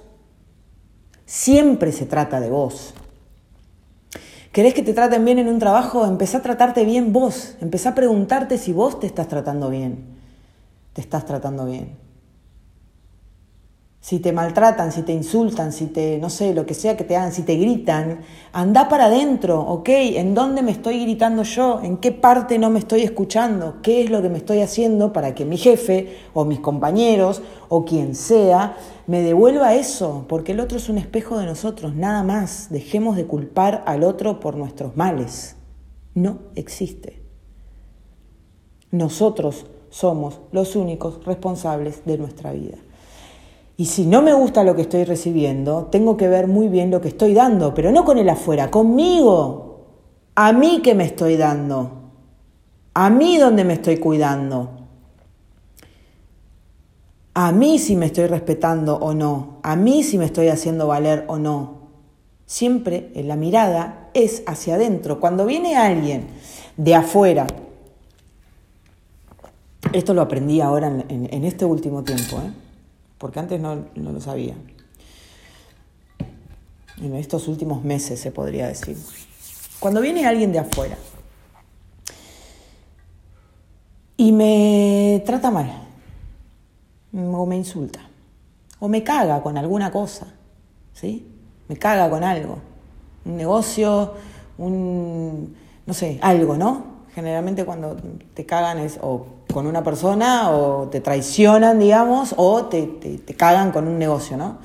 Siempre 1.26 1.92
se 1.92 2.06
trata 2.06 2.40
de 2.40 2.48
vos. 2.48 2.94
¿Querés 4.54 4.72
que 4.72 4.82
te 4.82 4.94
traten 4.94 5.24
bien 5.24 5.40
en 5.40 5.48
un 5.48 5.58
trabajo? 5.58 6.06
Empezá 6.06 6.38
a 6.38 6.42
tratarte 6.42 6.84
bien 6.84 7.12
vos. 7.12 7.56
Empezá 7.60 7.90
a 7.90 7.94
preguntarte 7.96 8.56
si 8.56 8.72
vos 8.72 9.00
te 9.00 9.06
estás 9.08 9.26
tratando 9.26 9.68
bien. 9.68 10.04
Te 10.92 11.00
estás 11.00 11.26
tratando 11.26 11.66
bien 11.66 12.03
si 14.04 14.18
te 14.18 14.32
maltratan, 14.32 14.92
si 14.92 15.00
te 15.00 15.14
insultan, 15.14 15.72
si 15.72 15.86
te, 15.86 16.18
no 16.18 16.28
sé, 16.28 16.52
lo 16.52 16.66
que 16.66 16.74
sea 16.74 16.94
que 16.94 17.04
te 17.04 17.16
hagan, 17.16 17.32
si 17.32 17.40
te 17.40 17.56
gritan, 17.56 18.20
anda 18.52 18.86
para 18.86 19.06
adentro, 19.06 19.58
¿ok? 19.58 19.88
¿En 19.88 20.34
dónde 20.34 20.60
me 20.60 20.72
estoy 20.72 21.00
gritando 21.04 21.42
yo? 21.42 21.80
¿En 21.82 21.96
qué 21.96 22.12
parte 22.12 22.58
no 22.58 22.68
me 22.68 22.80
estoy 22.80 23.00
escuchando? 23.00 23.76
¿Qué 23.80 24.02
es 24.02 24.10
lo 24.10 24.20
que 24.20 24.28
me 24.28 24.36
estoy 24.36 24.60
haciendo 24.60 25.14
para 25.14 25.34
que 25.34 25.46
mi 25.46 25.56
jefe 25.56 26.18
o 26.34 26.44
mis 26.44 26.60
compañeros 26.60 27.40
o 27.70 27.86
quien 27.86 28.14
sea 28.14 28.76
me 29.06 29.22
devuelva 29.22 29.74
eso? 29.74 30.26
Porque 30.28 30.52
el 30.52 30.60
otro 30.60 30.76
es 30.76 30.90
un 30.90 30.98
espejo 30.98 31.38
de 31.38 31.46
nosotros, 31.46 31.94
nada 31.94 32.22
más. 32.24 32.68
Dejemos 32.68 33.16
de 33.16 33.24
culpar 33.24 33.84
al 33.86 34.04
otro 34.04 34.38
por 34.38 34.54
nuestros 34.54 34.98
males. 34.98 35.56
No 36.12 36.40
existe. 36.56 37.22
Nosotros 38.90 39.64
somos 39.88 40.40
los 40.52 40.76
únicos 40.76 41.24
responsables 41.24 42.04
de 42.04 42.18
nuestra 42.18 42.52
vida. 42.52 42.76
Y 43.76 43.86
si 43.86 44.06
no 44.06 44.22
me 44.22 44.32
gusta 44.32 44.62
lo 44.62 44.76
que 44.76 44.82
estoy 44.82 45.04
recibiendo, 45.04 45.86
tengo 45.90 46.16
que 46.16 46.28
ver 46.28 46.46
muy 46.46 46.68
bien 46.68 46.90
lo 46.90 47.00
que 47.00 47.08
estoy 47.08 47.34
dando, 47.34 47.74
pero 47.74 47.90
no 47.90 48.04
con 48.04 48.18
el 48.18 48.28
afuera, 48.28 48.70
conmigo. 48.70 49.86
A 50.36 50.52
mí 50.52 50.80
que 50.80 50.94
me 50.94 51.04
estoy 51.04 51.36
dando. 51.36 51.90
A 52.94 53.10
mí 53.10 53.36
donde 53.38 53.64
me 53.64 53.74
estoy 53.74 53.96
cuidando. 53.96 54.70
A 57.34 57.50
mí 57.50 57.80
si 57.80 57.96
me 57.96 58.06
estoy 58.06 58.26
respetando 58.26 58.96
o 58.96 59.12
no. 59.12 59.58
A 59.64 59.74
mí 59.74 60.04
si 60.04 60.18
me 60.18 60.26
estoy 60.26 60.48
haciendo 60.48 60.86
valer 60.86 61.24
o 61.26 61.38
no. 61.38 61.82
Siempre 62.46 63.10
en 63.16 63.26
la 63.26 63.34
mirada 63.34 64.10
es 64.14 64.44
hacia 64.46 64.76
adentro. 64.76 65.18
Cuando 65.18 65.46
viene 65.46 65.76
alguien 65.76 66.28
de 66.76 66.94
afuera, 66.94 67.48
esto 69.92 70.14
lo 70.14 70.22
aprendí 70.22 70.60
ahora 70.60 70.86
en, 70.86 71.28
en 71.32 71.44
este 71.44 71.64
último 71.64 72.04
tiempo, 72.04 72.36
¿eh? 72.36 72.63
Porque 73.24 73.40
antes 73.40 73.58
no, 73.58 73.86
lo 73.94 74.20
sabía. 74.20 74.54
En 77.00 77.14
estos 77.14 77.48
últimos 77.48 77.82
meses 77.82 78.20
se 78.20 78.30
podría 78.30 78.68
decir. 78.68 78.98
Cuando 79.80 80.02
viene 80.02 80.26
alguien 80.26 80.52
de 80.52 80.58
afuera 80.58 80.98
y 84.18 84.30
me 84.30 85.22
trata 85.24 85.50
mal, 85.50 85.72
o 87.14 87.46
me 87.46 87.56
insulta, 87.56 88.00
o 88.78 88.88
me 88.88 89.02
caga 89.02 89.42
con 89.42 89.56
alguna 89.56 89.90
cosa, 89.90 90.26
¿sí? 90.92 91.26
Me 91.68 91.78
caga 91.78 92.10
con 92.10 92.22
algo, 92.24 92.58
un 93.24 93.38
negocio, 93.38 94.16
un, 94.58 95.56
no 95.86 95.94
sé, 95.94 96.18
algo, 96.20 96.58
¿no? 96.58 97.06
Generalmente 97.14 97.64
cuando 97.64 97.96
te 98.34 98.44
cagan 98.44 98.80
es 98.80 98.98
con 99.52 99.66
una 99.66 99.82
persona 99.82 100.50
o 100.50 100.88
te 100.88 101.00
traicionan, 101.00 101.78
digamos, 101.78 102.34
o 102.36 102.66
te, 102.66 102.86
te, 102.86 103.34
cagan 103.34 103.72
con 103.72 103.86
un 103.86 103.98
negocio, 103.98 104.36
¿no? 104.36 104.58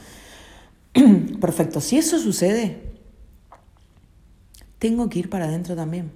Perfecto, 1.40 1.82
si 1.82 1.98
eso 1.98 2.20
sucede, 2.20 2.82
tengo 4.80 5.10
que 5.10 5.20
ir 5.20 5.30
para 5.30 5.46
adentro 5.46 5.76
también. 5.76 6.12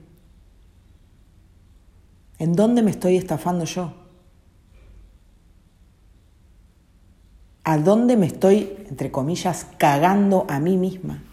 ¿En 2.40 2.54
dónde 2.54 2.82
me 2.82 2.92
estoy 2.92 3.18
estafando 3.18 3.66
yo? 3.66 3.94
¿A 7.64 7.78
dónde 7.78 8.18
me 8.18 8.26
estoy, 8.26 8.74
entre 8.90 9.12
comillas, 9.12 9.68
cagando 9.78 10.46
a 10.50 10.60
mí 10.60 10.76
misma? 10.76 11.24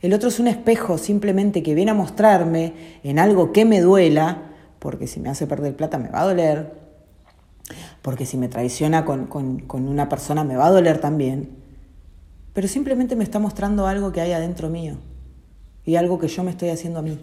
El 0.00 0.12
otro 0.12 0.28
es 0.28 0.38
un 0.38 0.48
espejo 0.48 0.98
simplemente 0.98 1.62
que 1.62 1.74
viene 1.74 1.90
a 1.90 1.94
mostrarme 1.94 2.98
en 3.02 3.18
algo 3.18 3.52
que 3.52 3.64
me 3.64 3.80
duela, 3.80 4.53
porque 4.84 5.06
si 5.06 5.18
me 5.18 5.30
hace 5.30 5.46
perder 5.46 5.74
plata 5.74 5.96
me 5.96 6.10
va 6.10 6.20
a 6.20 6.24
doler, 6.26 6.74
porque 8.02 8.26
si 8.26 8.36
me 8.36 8.48
traiciona 8.48 9.06
con, 9.06 9.28
con 9.28 9.88
una 9.88 10.10
persona 10.10 10.44
me 10.44 10.56
va 10.56 10.66
a 10.66 10.70
doler 10.70 11.00
también, 11.00 11.56
pero 12.52 12.68
simplemente 12.68 13.16
me 13.16 13.24
está 13.24 13.38
mostrando 13.38 13.86
algo 13.86 14.12
que 14.12 14.20
hay 14.20 14.32
adentro 14.32 14.68
mío 14.68 14.98
y 15.86 15.96
algo 15.96 16.18
que 16.18 16.28
yo 16.28 16.44
me 16.44 16.50
estoy 16.50 16.68
haciendo 16.68 16.98
a 16.98 17.02
mí. 17.02 17.18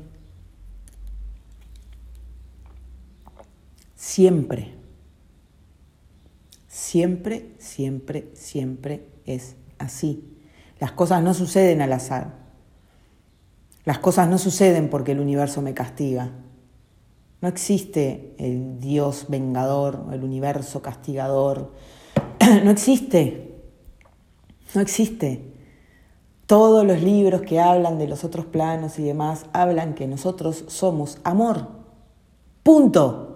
Siempre, 3.96 4.74
siempre, 6.68 7.52
siempre, 7.60 8.32
siempre 8.34 9.06
es 9.28 9.56
así. 9.78 10.36
Las 10.80 10.94
cosas 10.94 11.22
no 11.22 11.36
suceden 11.36 11.84
al 11.84 11.94
azar. 11.94 12.34
Las 13.86 14.00
cosas 14.00 14.28
no 14.28 14.40
suceden 14.40 14.90
porque 14.90 15.12
el 15.12 15.20
universo 15.20 15.62
me 15.62 15.76
castiga. 15.76 16.32
No 17.42 17.48
existe 17.48 18.36
el 18.38 18.80
Dios 18.80 19.26
vengador, 19.28 20.06
el 20.14 20.24
universo 20.24 20.82
castigador. 20.82 21.72
No 22.64 22.72
existe. 22.72 23.56
No 24.76 24.82
existe. 24.82 25.52
Todos 26.46 26.86
los 26.86 27.02
libros 27.02 27.42
que 27.42 27.60
hablan 27.60 27.98
de 27.98 28.08
los 28.08 28.24
otros 28.24 28.46
planos 28.46 29.00
y 29.00 29.04
demás 29.04 29.46
hablan 29.54 29.96
que 29.96 30.08
nosotros 30.08 30.66
somos 30.68 31.18
amor. 31.24 31.68
Punto. 32.62 33.28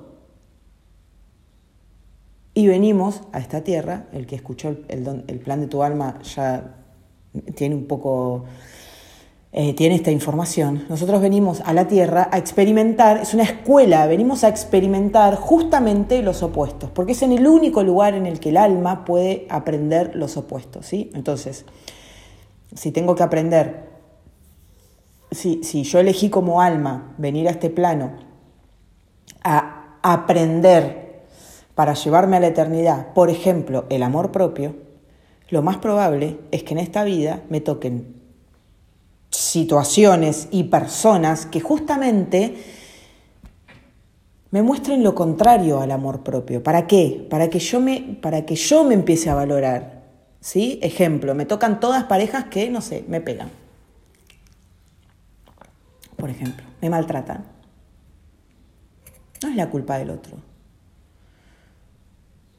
Y 2.54 2.68
venimos 2.68 3.22
a 3.32 3.40
esta 3.40 3.64
tierra, 3.64 4.08
el 4.12 4.28
que 4.28 4.36
escuchó 4.36 4.70
el, 4.88 5.24
el 5.28 5.40
plan 5.40 5.62
de 5.62 5.68
tu 5.68 5.82
alma 5.82 6.20
ya 6.24 6.76
tiene 7.56 7.76
un 7.76 7.86
poco 7.86 8.46
eh, 9.58 9.74
tiene 9.74 9.96
esta 9.96 10.12
información. 10.12 10.84
Nosotros 10.90 11.22
venimos 11.22 11.62
a 11.62 11.72
la 11.72 11.88
Tierra 11.88 12.28
a 12.30 12.38
experimentar, 12.38 13.20
es 13.20 13.34
una 13.34 13.44
escuela, 13.44 14.06
venimos 14.06 14.44
a 14.44 14.50
experimentar 14.50 15.36
justamente 15.36 16.22
los 16.22 16.44
opuestos, 16.44 16.90
porque 16.90 17.14
es 17.14 17.22
en 17.22 17.32
el 17.32 17.48
único 17.48 17.82
lugar 17.82 18.16
en 18.16 18.26
el 18.26 18.42
que 18.42 18.50
el 18.50 18.58
alma 18.58 19.06
puede 19.06 19.48
aprender 19.50 20.14
los 20.14 20.36
opuestos. 20.36 20.86
¿sí? 20.88 21.10
Entonces, 21.14 21.64
si 22.76 22.92
tengo 22.92 23.16
que 23.16 23.24
aprender, 23.24 23.92
si, 25.32 25.64
si 25.64 25.84
yo 25.84 26.00
elegí 26.00 26.30
como 26.30 26.60
alma 26.60 27.14
venir 27.18 27.48
a 27.48 27.52
este 27.52 27.70
plano 27.70 28.12
a 29.42 30.00
aprender 30.04 31.24
para 31.76 31.94
llevarme 31.94 32.36
a 32.36 32.42
la 32.42 32.48
eternidad, 32.48 33.14
por 33.14 33.30
ejemplo, 33.30 33.86
el 33.88 34.04
amor 34.04 34.34
propio, 34.34 34.76
lo 35.48 35.62
más 35.62 35.78
probable 35.78 36.40
es 36.52 36.64
que 36.64 36.74
en 36.74 36.80
esta 36.80 37.06
vida 37.06 37.44
me 37.48 37.62
toquen 37.62 38.15
situaciones 39.56 40.50
y 40.52 40.66
personas 40.66 41.46
que 41.46 41.62
justamente 41.62 42.58
me 44.52 44.62
muestren 44.62 45.02
lo 45.02 45.16
contrario 45.16 45.80
al 45.80 45.92
amor 45.92 46.24
propio. 46.24 46.62
¿Para 46.62 46.88
qué? 46.88 47.26
Para 47.30 47.50
que 47.50 47.60
yo 47.60 47.80
me, 47.80 48.18
para 48.22 48.46
que 48.46 48.56
yo 48.58 48.84
me 48.84 48.96
empiece 48.96 49.30
a 49.30 49.34
valorar. 49.34 50.04
¿Sí? 50.42 50.78
Ejemplo, 50.84 51.34
me 51.36 51.46
tocan 51.46 51.80
todas 51.80 52.04
parejas 52.04 52.46
que, 52.46 52.70
no 52.70 52.82
sé, 52.82 53.06
me 53.08 53.22
pegan. 53.22 53.50
Por 56.18 56.30
ejemplo, 56.30 56.66
me 56.82 56.90
maltratan. 56.90 57.46
No 59.42 59.50
es 59.50 59.56
la 59.56 59.70
culpa 59.70 59.98
del 59.98 60.10
otro. 60.10 60.36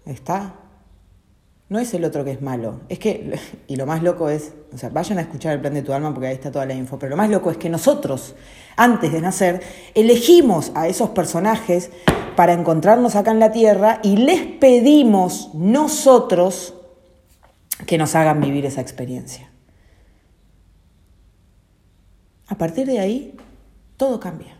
¿Está? 0.07 0.55
No 1.68 1.80
es 1.80 1.92
el 1.94 2.04
otro 2.04 2.25
que 2.25 2.30
es 2.30 2.42
malo. 2.42 2.80
Es 2.88 2.99
que, 2.99 3.38
y 3.66 3.76
lo 3.76 3.87
más 3.87 4.02
loco 4.02 4.28
es, 4.28 4.52
o 4.73 4.78
sea, 4.78 4.88
vayan 4.90 5.18
a 5.18 5.23
escuchar 5.23 5.54
el 5.54 5.61
plan 5.61 5.75
de 5.75 5.82
tu 5.82 5.92
alma 5.92 6.12
porque 6.12 6.28
ahí 6.28 6.35
está 6.35 6.52
toda 6.52 6.66
la 6.66 6.75
info, 6.75 6.99
pero 6.99 7.11
lo 7.11 7.16
más 7.16 7.30
loco 7.30 7.50
es 7.50 7.56
que 7.56 7.68
nosotros, 7.68 8.35
antes 8.76 9.12
de 9.12 9.20
nacer, 9.20 9.62
elegimos 9.94 10.73
a 10.75 10.88
esos 10.88 11.11
personajes 11.11 11.90
para 12.37 12.52
encontrarnos 12.52 13.16
acá 13.16 13.30
en 13.30 13.40
la 13.40 13.52
tierra 13.52 14.00
y 14.02 14.16
les 14.16 14.42
pedimos 14.42 15.50
nosotros 15.54 16.75
que 17.87 17.99
nos 17.99 18.14
hagan 18.14 18.40
vivir 18.40 18.64
esa 18.66 18.80
experiencia. 18.80 19.50
A 22.49 22.56
partir 22.56 22.87
de 22.87 23.00
ahí, 23.00 23.37
todo 23.96 24.20
cambia. 24.20 24.56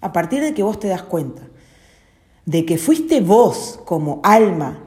A 0.00 0.12
partir 0.12 0.42
de 0.42 0.54
que 0.54 0.62
vos 0.62 0.80
te 0.80 0.88
das 0.88 1.02
cuenta 1.02 1.42
de 2.44 2.66
que 2.66 2.78
fuiste 2.78 3.20
vos 3.20 3.80
como 3.84 4.20
alma 4.24 4.81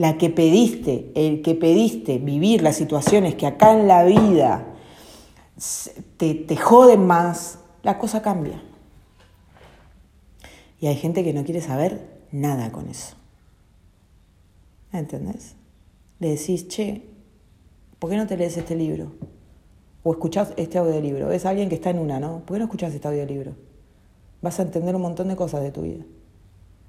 la 0.00 0.16
que 0.16 0.30
pediste, 0.30 1.12
el 1.14 1.42
que 1.42 1.54
pediste 1.54 2.16
vivir 2.16 2.62
las 2.62 2.76
situaciones 2.76 3.34
que 3.34 3.46
acá 3.46 3.78
en 3.78 3.86
la 3.86 4.02
vida 4.02 4.64
te, 6.16 6.34
te 6.34 6.56
joden 6.56 7.06
más, 7.06 7.58
la 7.82 7.98
cosa 7.98 8.22
cambia. 8.22 8.62
Y 10.80 10.86
hay 10.86 10.96
gente 10.96 11.22
que 11.22 11.34
no 11.34 11.44
quiere 11.44 11.60
saber 11.60 12.22
nada 12.32 12.72
con 12.72 12.88
eso. 12.88 13.14
¿Entendés? 14.90 15.56
Le 16.18 16.30
decís, 16.30 16.66
che, 16.68 17.04
¿por 17.98 18.08
qué 18.08 18.16
no 18.16 18.26
te 18.26 18.38
lees 18.38 18.56
este 18.56 18.76
libro? 18.76 19.12
O 20.02 20.12
escuchás 20.12 20.54
este 20.56 20.78
audiolibro. 20.78 21.28
Ves 21.28 21.44
a 21.44 21.50
alguien 21.50 21.68
que 21.68 21.74
está 21.74 21.90
en 21.90 21.98
una, 21.98 22.18
¿no? 22.18 22.38
¿Por 22.38 22.54
qué 22.54 22.60
no 22.60 22.64
escuchás 22.64 22.94
este 22.94 23.06
audiolibro? 23.06 23.52
Vas 24.40 24.58
a 24.60 24.62
entender 24.62 24.96
un 24.96 25.02
montón 25.02 25.28
de 25.28 25.36
cosas 25.36 25.60
de 25.60 25.72
tu 25.72 25.82
vida. 25.82 26.06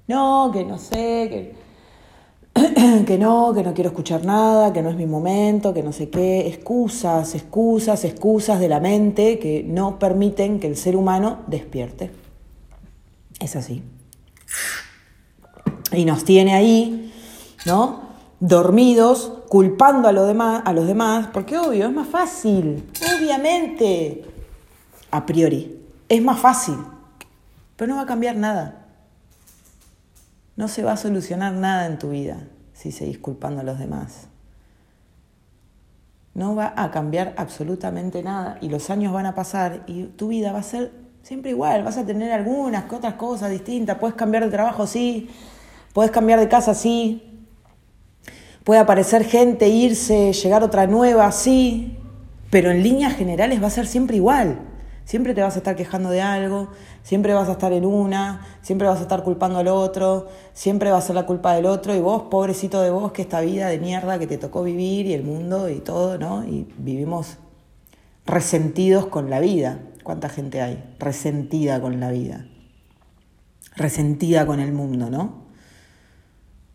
No, 0.08 0.50
que 0.50 0.64
no 0.64 0.78
sé, 0.78 1.26
que, 1.28 1.71
que 3.06 3.18
no, 3.18 3.52
que 3.54 3.62
no 3.62 3.74
quiero 3.74 3.90
escuchar 3.90 4.24
nada, 4.24 4.72
que 4.72 4.82
no 4.82 4.90
es 4.90 4.96
mi 4.96 5.06
momento, 5.06 5.72
que 5.72 5.82
no 5.82 5.92
sé 5.92 6.10
qué. 6.10 6.46
Excusas, 6.46 7.34
excusas, 7.34 8.04
excusas 8.04 8.60
de 8.60 8.68
la 8.68 8.80
mente 8.80 9.38
que 9.38 9.64
no 9.66 9.98
permiten 9.98 10.60
que 10.60 10.66
el 10.66 10.76
ser 10.76 10.96
humano 10.96 11.38
despierte. 11.46 12.10
Es 13.40 13.56
así. 13.56 13.82
Y 15.92 16.04
nos 16.04 16.24
tiene 16.24 16.54
ahí, 16.54 17.12
¿no? 17.66 18.02
Dormidos, 18.40 19.32
culpando 19.48 20.08
a, 20.08 20.12
demás, 20.12 20.62
a 20.64 20.72
los 20.72 20.86
demás, 20.86 21.28
porque 21.32 21.58
obvio, 21.58 21.86
es 21.86 21.92
más 21.92 22.08
fácil, 22.08 22.88
obviamente, 23.16 24.24
a 25.10 25.26
priori, 25.26 25.78
es 26.08 26.22
más 26.22 26.40
fácil, 26.40 26.76
pero 27.76 27.90
no 27.90 27.96
va 27.96 28.02
a 28.02 28.06
cambiar 28.06 28.36
nada. 28.36 28.81
No 30.56 30.68
se 30.68 30.82
va 30.82 30.92
a 30.92 30.96
solucionar 30.96 31.54
nada 31.54 31.86
en 31.86 31.98
tu 31.98 32.10
vida 32.10 32.38
si 32.72 32.92
seguís 32.92 33.18
culpando 33.18 33.60
a 33.60 33.64
los 33.64 33.78
demás. 33.78 34.28
No 36.34 36.54
va 36.54 36.72
a 36.76 36.90
cambiar 36.90 37.34
absolutamente 37.36 38.22
nada 38.22 38.58
y 38.60 38.68
los 38.68 38.88
años 38.90 39.12
van 39.12 39.26
a 39.26 39.34
pasar 39.34 39.82
y 39.86 40.04
tu 40.04 40.28
vida 40.28 40.52
va 40.52 40.60
a 40.60 40.62
ser 40.62 40.92
siempre 41.22 41.50
igual. 41.50 41.82
Vas 41.82 41.98
a 41.98 42.06
tener 42.06 42.32
algunas 42.32 42.84
que 42.84 42.94
otras 42.94 43.14
cosas 43.14 43.50
distintas. 43.50 43.98
Puedes 43.98 44.16
cambiar 44.16 44.44
de 44.44 44.50
trabajo, 44.50 44.86
sí. 44.86 45.28
Puedes 45.92 46.10
cambiar 46.10 46.40
de 46.40 46.48
casa, 46.48 46.74
sí. 46.74 47.32
Puede 48.64 48.80
aparecer 48.80 49.24
gente, 49.24 49.68
irse, 49.68 50.32
llegar 50.32 50.62
otra 50.62 50.86
nueva, 50.86 51.30
sí, 51.32 51.98
pero 52.50 52.70
en 52.70 52.82
líneas 52.82 53.14
generales 53.16 53.60
va 53.60 53.66
a 53.66 53.70
ser 53.70 53.86
siempre 53.86 54.16
igual. 54.16 54.58
Siempre 55.04 55.34
te 55.34 55.42
vas 55.42 55.54
a 55.56 55.58
estar 55.58 55.76
quejando 55.76 56.10
de 56.10 56.22
algo, 56.22 56.68
siempre 57.02 57.34
vas 57.34 57.48
a 57.48 57.52
estar 57.52 57.72
en 57.72 57.84
una, 57.84 58.46
siempre 58.62 58.86
vas 58.86 59.00
a 59.00 59.02
estar 59.02 59.22
culpando 59.24 59.58
al 59.58 59.68
otro, 59.68 60.28
siempre 60.52 60.90
va 60.90 60.98
a 60.98 61.00
ser 61.00 61.16
la 61.16 61.26
culpa 61.26 61.54
del 61.54 61.66
otro 61.66 61.94
y 61.94 62.00
vos, 62.00 62.24
pobrecito 62.30 62.80
de 62.80 62.90
vos, 62.90 63.12
que 63.12 63.22
esta 63.22 63.40
vida 63.40 63.68
de 63.68 63.78
mierda 63.78 64.18
que 64.18 64.26
te 64.26 64.38
tocó 64.38 64.62
vivir 64.62 65.06
y 65.06 65.14
el 65.14 65.24
mundo 65.24 65.68
y 65.68 65.80
todo, 65.80 66.18
¿no? 66.18 66.44
Y 66.44 66.72
vivimos 66.78 67.38
resentidos 68.26 69.06
con 69.06 69.28
la 69.28 69.40
vida. 69.40 69.80
¿Cuánta 70.04 70.28
gente 70.28 70.62
hay 70.62 70.94
resentida 70.98 71.80
con 71.80 72.00
la 72.00 72.10
vida? 72.10 72.46
Resentida 73.76 74.46
con 74.46 74.60
el 74.60 74.72
mundo, 74.72 75.10
¿no? 75.10 75.42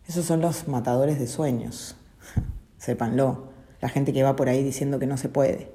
Esos 0.06 0.24
son 0.24 0.40
los 0.40 0.68
matadores 0.68 1.18
de 1.18 1.26
sueños, 1.26 1.96
sépanlo. 2.78 3.48
La 3.80 3.88
gente 3.88 4.12
que 4.12 4.22
va 4.22 4.36
por 4.36 4.48
ahí 4.48 4.62
diciendo 4.62 4.98
que 4.98 5.06
no 5.06 5.16
se 5.16 5.28
puede, 5.28 5.70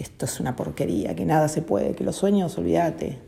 esto 0.00 0.24
es 0.24 0.40
una 0.40 0.56
porquería, 0.56 1.14
que 1.14 1.24
nada 1.24 1.48
se 1.48 1.62
puede, 1.62 1.94
que 1.94 2.04
los 2.04 2.16
sueños, 2.16 2.56
olvídate, 2.58 3.18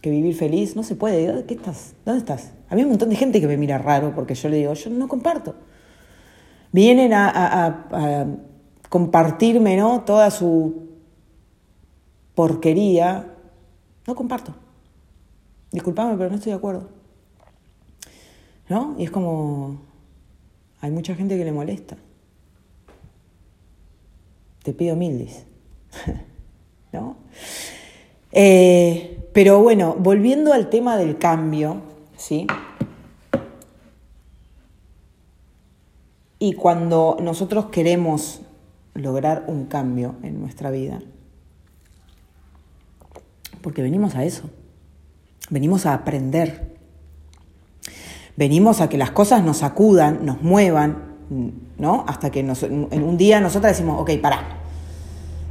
que 0.00 0.10
vivir 0.10 0.34
feliz 0.34 0.74
no 0.74 0.82
se 0.82 0.96
puede. 0.96 1.44
¿Qué 1.44 1.54
estás? 1.54 1.94
¿Dónde 2.04 2.20
estás? 2.20 2.52
A 2.68 2.74
mí 2.74 2.80
hay 2.80 2.84
un 2.84 2.90
montón 2.90 3.10
de 3.10 3.16
gente 3.16 3.40
que 3.40 3.46
me 3.46 3.56
mira 3.56 3.78
raro 3.78 4.14
porque 4.14 4.34
yo 4.34 4.48
le 4.48 4.56
digo, 4.56 4.74
yo 4.74 4.90
no 4.90 5.06
comparto. 5.08 5.54
Vienen 6.72 7.12
a, 7.14 7.86
compartirme 8.88 9.76
¿no? 9.76 10.02
toda 10.02 10.30
su 10.30 10.88
porquería. 12.34 13.34
No 14.06 14.14
comparto. 14.14 14.54
Disculpame, 15.72 16.16
pero 16.16 16.30
no 16.30 16.36
estoy 16.36 16.52
de 16.52 16.58
acuerdo. 16.58 16.88
¿no? 18.68 18.94
Y 18.98 19.04
es 19.04 19.10
como, 19.10 19.80
hay 20.80 20.90
mucha 20.90 21.14
gente 21.14 21.36
que 21.36 21.44
le 21.44 21.52
molesta. 21.52 21.96
Te 24.62 24.72
pido 24.74 24.96
mildis, 24.96 25.44
¿no? 26.92 27.16
Eh, 28.32 29.28
pero 29.32 29.62
bueno, 29.62 29.96
volviendo 29.98 30.52
al 30.52 30.68
tema 30.68 30.96
del 30.96 31.18
cambio, 31.18 31.82
¿sí? 32.16 32.46
Y 36.38 36.52
cuando 36.54 37.16
nosotros 37.20 37.66
queremos 37.66 38.40
lograr 38.94 39.44
un 39.48 39.66
cambio 39.66 40.16
en 40.22 40.40
nuestra 40.40 40.70
vida, 40.70 41.00
porque 43.62 43.82
venimos 43.82 44.14
a 44.14 44.24
eso, 44.24 44.50
venimos 45.50 45.86
a 45.86 45.94
aprender, 45.94 46.76
venimos 48.36 48.80
a 48.80 48.88
que 48.88 48.98
las 48.98 49.10
cosas 49.10 49.42
nos 49.42 49.58
sacudan, 49.58 50.24
nos 50.24 50.42
muevan, 50.42 51.16
¿no? 51.76 52.04
Hasta 52.06 52.30
que 52.30 52.40
en 52.40 53.02
un 53.02 53.16
día 53.16 53.40
nosotras 53.40 53.76
decimos, 53.76 54.00
ok, 54.00 54.10
pará, 54.20 54.57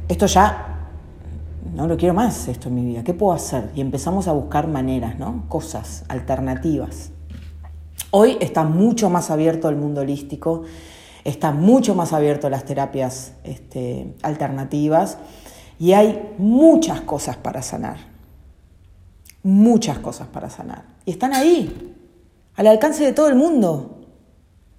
esto 0.08 0.26
ya 0.26 0.68
no 1.74 1.86
lo 1.86 1.96
quiero 1.96 2.14
más, 2.14 2.48
esto 2.48 2.68
en 2.68 2.74
mi 2.74 2.84
vida, 2.84 3.04
¿qué 3.04 3.14
puedo 3.14 3.32
hacer? 3.32 3.70
Y 3.74 3.80
empezamos 3.80 4.26
a 4.26 4.32
buscar 4.32 4.66
maneras, 4.66 5.18
¿no? 5.18 5.44
Cosas, 5.48 6.04
alternativas. 6.08 7.10
Hoy 8.10 8.36
está 8.40 8.64
mucho 8.64 9.10
más 9.10 9.30
abierto 9.30 9.68
el 9.68 9.76
mundo 9.76 10.00
holístico, 10.00 10.64
está 11.24 11.52
mucho 11.52 11.94
más 11.94 12.12
abierto 12.12 12.48
las 12.48 12.64
terapias 12.64 13.34
este, 13.44 14.14
alternativas 14.22 15.18
y 15.78 15.92
hay 15.92 16.34
muchas 16.38 17.02
cosas 17.02 17.36
para 17.36 17.62
sanar, 17.62 17.98
muchas 19.42 19.98
cosas 19.98 20.26
para 20.28 20.48
sanar. 20.48 20.84
Y 21.04 21.12
están 21.12 21.34
ahí, 21.34 21.94
al 22.56 22.66
alcance 22.66 23.04
de 23.04 23.12
todo 23.12 23.28
el 23.28 23.36
mundo. 23.36 23.97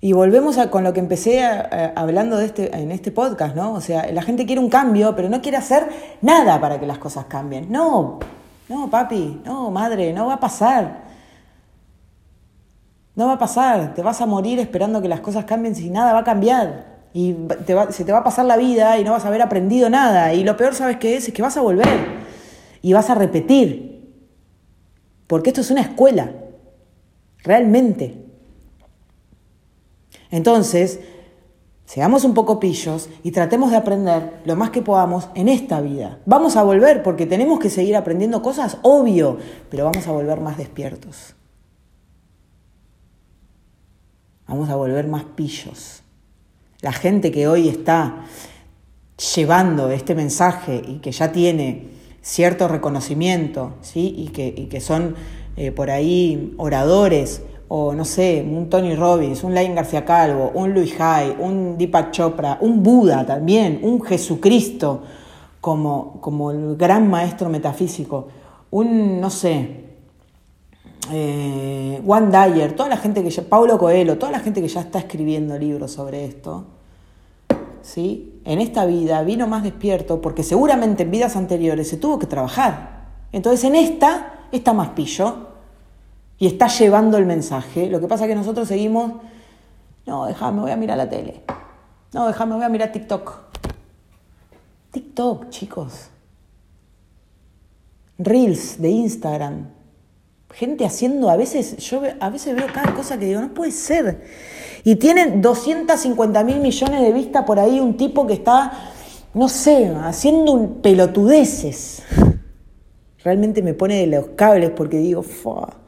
Y 0.01 0.13
volvemos 0.13 0.57
con 0.67 0.85
lo 0.85 0.93
que 0.93 1.01
empecé 1.01 1.43
hablando 1.43 2.37
de 2.37 2.45
este, 2.45 2.75
en 2.77 2.91
este 2.91 3.11
podcast, 3.11 3.55
¿no? 3.55 3.73
O 3.73 3.81
sea, 3.81 4.09
la 4.13 4.21
gente 4.21 4.45
quiere 4.45 4.61
un 4.61 4.69
cambio, 4.69 5.13
pero 5.13 5.27
no 5.27 5.41
quiere 5.41 5.57
hacer 5.57 5.89
nada 6.21 6.59
para 6.61 6.79
que 6.79 6.87
las 6.87 6.99
cosas 6.99 7.25
cambien. 7.25 7.69
No, 7.69 8.19
no, 8.69 8.89
papi, 8.89 9.41
no, 9.43 9.71
madre, 9.71 10.13
no 10.13 10.27
va 10.27 10.35
a 10.35 10.39
pasar. 10.39 11.09
No 13.13 13.27
va 13.27 13.33
a 13.33 13.39
pasar, 13.39 13.93
te 13.93 14.01
vas 14.01 14.21
a 14.21 14.25
morir 14.25 14.59
esperando 14.59 15.01
que 15.01 15.09
las 15.09 15.19
cosas 15.19 15.43
cambien 15.43 15.75
si 15.75 15.89
nada 15.89 16.13
va 16.13 16.19
a 16.19 16.23
cambiar. 16.23 16.99
Y 17.13 17.35
se 17.89 18.05
te 18.05 18.11
va 18.13 18.19
a 18.19 18.23
pasar 18.23 18.45
la 18.45 18.55
vida 18.55 18.97
y 18.99 19.03
no 19.03 19.11
vas 19.11 19.25
a 19.25 19.27
haber 19.27 19.41
aprendido 19.41 19.89
nada. 19.89 20.33
Y 20.33 20.45
lo 20.45 20.55
peor, 20.55 20.75
¿sabes 20.75 20.95
qué 20.95 21.17
es? 21.17 21.27
Es 21.27 21.33
que 21.33 21.41
vas 21.41 21.57
a 21.57 21.61
volver 21.61 21.87
y 22.81 22.93
vas 22.93 23.09
a 23.09 23.15
repetir. 23.15 24.15
Porque 25.27 25.49
esto 25.49 25.59
es 25.59 25.71
una 25.71 25.81
escuela 25.81 26.31
realmente. 27.43 28.28
Entonces, 30.31 30.99
seamos 31.85 32.23
un 32.23 32.33
poco 32.33 32.59
pillos 32.59 33.09
y 33.23 33.31
tratemos 33.31 33.71
de 33.71 33.77
aprender 33.77 34.41
lo 34.45 34.55
más 34.55 34.69
que 34.69 34.81
podamos 34.81 35.29
en 35.35 35.49
esta 35.49 35.81
vida. 35.81 36.19
Vamos 36.25 36.55
a 36.55 36.63
volver 36.63 37.03
porque 37.03 37.25
tenemos 37.25 37.59
que 37.59 37.69
seguir 37.69 37.95
aprendiendo 37.95 38.41
cosas, 38.41 38.77
obvio, 38.83 39.37
pero 39.69 39.85
vamos 39.85 40.07
a 40.07 40.11
volver 40.11 40.39
más 40.39 40.57
despiertos. 40.57 41.35
Vamos 44.47 44.69
a 44.69 44.75
volver 44.75 45.07
más 45.07 45.23
pillos. 45.23 46.01
La 46.81 46.91
gente 46.91 47.31
que 47.31 47.47
hoy 47.47 47.69
está 47.69 48.25
llevando 49.35 49.91
este 49.91 50.15
mensaje 50.15 50.81
y 50.87 50.99
que 50.99 51.11
ya 51.11 51.31
tiene 51.31 51.87
cierto 52.21 52.67
reconocimiento, 52.67 53.73
¿sí? 53.81 54.13
y, 54.17 54.29
que, 54.29 54.53
y 54.55 54.65
que 54.65 54.81
son 54.81 55.15
eh, 55.57 55.71
por 55.71 55.91
ahí 55.91 56.53
oradores, 56.57 57.41
o 57.71 57.93
no 57.93 58.03
sé, 58.03 58.45
un 58.45 58.67
Tony 58.67 58.95
Robbins, 58.95 59.43
un 59.43 59.53
Lain 59.53 59.75
García 59.75 60.03
Calvo, 60.03 60.51
un 60.55 60.73
Louis 60.73 60.99
Hay, 60.99 61.35
un 61.39 61.77
Deepak 61.77 62.11
Chopra, 62.11 62.57
un 62.61 62.81
Buda 62.81 63.23
también, 63.25 63.79
un 63.83 64.01
Jesucristo 64.01 65.03
como, 65.61 66.19
como 66.19 66.49
el 66.49 66.75
gran 66.75 67.07
maestro 67.07 67.47
metafísico, 67.47 68.27
un, 68.71 69.21
no 69.21 69.29
sé, 69.29 69.85
eh, 71.11 72.01
Juan 72.03 72.31
Dyer, 72.31 72.75
toda 72.75 72.89
la 72.89 72.97
gente 72.97 73.23
que 73.23 73.29
ya, 73.29 73.43
Paulo 73.43 73.77
Coelho, 73.77 74.17
toda 74.17 74.31
la 74.31 74.39
gente 74.39 74.61
que 74.61 74.67
ya 74.67 74.81
está 74.81 74.97
escribiendo 74.97 75.55
libros 75.55 75.91
sobre 75.91 76.25
esto, 76.25 76.65
¿sí? 77.83 78.41
En 78.45 78.61
esta 78.61 78.85
vida 78.85 79.21
vino 79.21 79.45
más 79.45 79.61
despierto 79.61 80.21
porque 80.21 80.41
seguramente 80.41 81.03
en 81.03 81.11
vidas 81.11 81.35
anteriores 81.35 81.87
se 81.87 81.97
tuvo 81.97 82.17
que 82.17 82.25
trabajar. 82.25 83.09
Entonces 83.31 83.63
en 83.63 83.75
esta 83.75 84.47
está 84.51 84.73
más 84.73 84.89
pillo 84.89 85.48
y 86.39 86.47
está 86.47 86.67
llevando 86.67 87.17
el 87.17 87.25
mensaje. 87.25 87.89
Lo 87.89 87.99
que 87.99 88.07
pasa 88.07 88.23
es 88.23 88.29
que 88.29 88.35
nosotros 88.35 88.67
seguimos, 88.67 89.11
no, 90.07 90.25
déjame, 90.25 90.61
voy 90.61 90.71
a 90.71 90.77
mirar 90.77 90.97
la 90.97 91.09
tele. 91.09 91.41
No, 92.13 92.27
déjame, 92.27 92.55
voy 92.55 92.63
a 92.63 92.69
mirar 92.69 92.91
TikTok. 92.93 93.39
TikTok, 94.91 95.49
chicos. 95.49 96.09
Reels 98.17 98.81
de 98.81 98.89
Instagram. 98.89 99.67
Gente 100.51 100.85
haciendo, 100.85 101.29
a 101.29 101.35
veces, 101.35 101.77
yo 101.77 102.01
a 102.19 102.29
veces 102.29 102.55
veo 102.55 102.67
cada 102.73 102.95
cosa 102.95 103.19
que 103.19 103.25
digo, 103.25 103.41
no 103.41 103.53
puede 103.53 103.71
ser. 103.71 104.25
Y 104.83 104.95
tienen 104.95 105.41
250 105.41 106.43
mil 106.43 106.59
millones 106.61 107.01
de 107.01 107.11
vistas 107.11 107.43
por 107.43 107.59
ahí 107.59 107.79
un 107.79 107.97
tipo 107.97 108.25
que 108.25 108.33
está, 108.33 108.71
no 109.33 109.49
sé, 109.49 109.93
haciendo 110.03 110.53
un 110.53 110.81
pelotudeces. 110.81 112.01
Realmente 113.23 113.61
me 113.61 113.73
pone 113.73 113.99
de 113.99 114.07
los 114.07 114.29
cables 114.29 114.71
porque 114.71 114.97
digo, 114.97 115.21
Fua. 115.21 115.78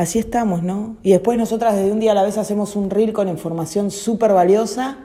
Así 0.00 0.18
estamos, 0.18 0.62
¿no? 0.62 0.96
Y 1.02 1.10
después 1.10 1.36
nosotras 1.36 1.76
desde 1.76 1.92
un 1.92 2.00
día 2.00 2.12
a 2.12 2.14
la 2.14 2.22
vez 2.22 2.38
hacemos 2.38 2.74
un 2.74 2.88
reel 2.88 3.12
con 3.12 3.28
información 3.28 3.90
súper 3.90 4.32
valiosa 4.32 4.96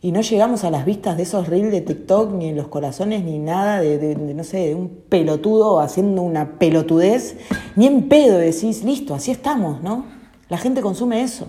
y 0.00 0.10
no 0.10 0.20
llegamos 0.20 0.64
a 0.64 0.70
las 0.70 0.84
vistas 0.84 1.16
de 1.16 1.22
esos 1.22 1.48
reels 1.48 1.70
de 1.70 1.80
TikTok, 1.80 2.32
ni 2.32 2.48
en 2.48 2.56
los 2.56 2.68
corazones, 2.68 3.24
ni 3.24 3.38
nada 3.38 3.80
de, 3.80 4.16
no 4.16 4.44
sé, 4.44 4.58
de 4.68 4.74
un 4.74 4.88
pelotudo 5.08 5.80
haciendo 5.80 6.22
una 6.22 6.58
pelotudez, 6.58 7.36
ni 7.76 7.86
en 7.86 8.08
pedo 8.08 8.38
decís, 8.38 8.82
listo, 8.84 9.14
así 9.14 9.30
estamos, 9.30 9.80
¿no? 9.80 10.04
La 10.48 10.58
gente 10.58 10.80
consume 10.80 11.22
eso. 11.22 11.46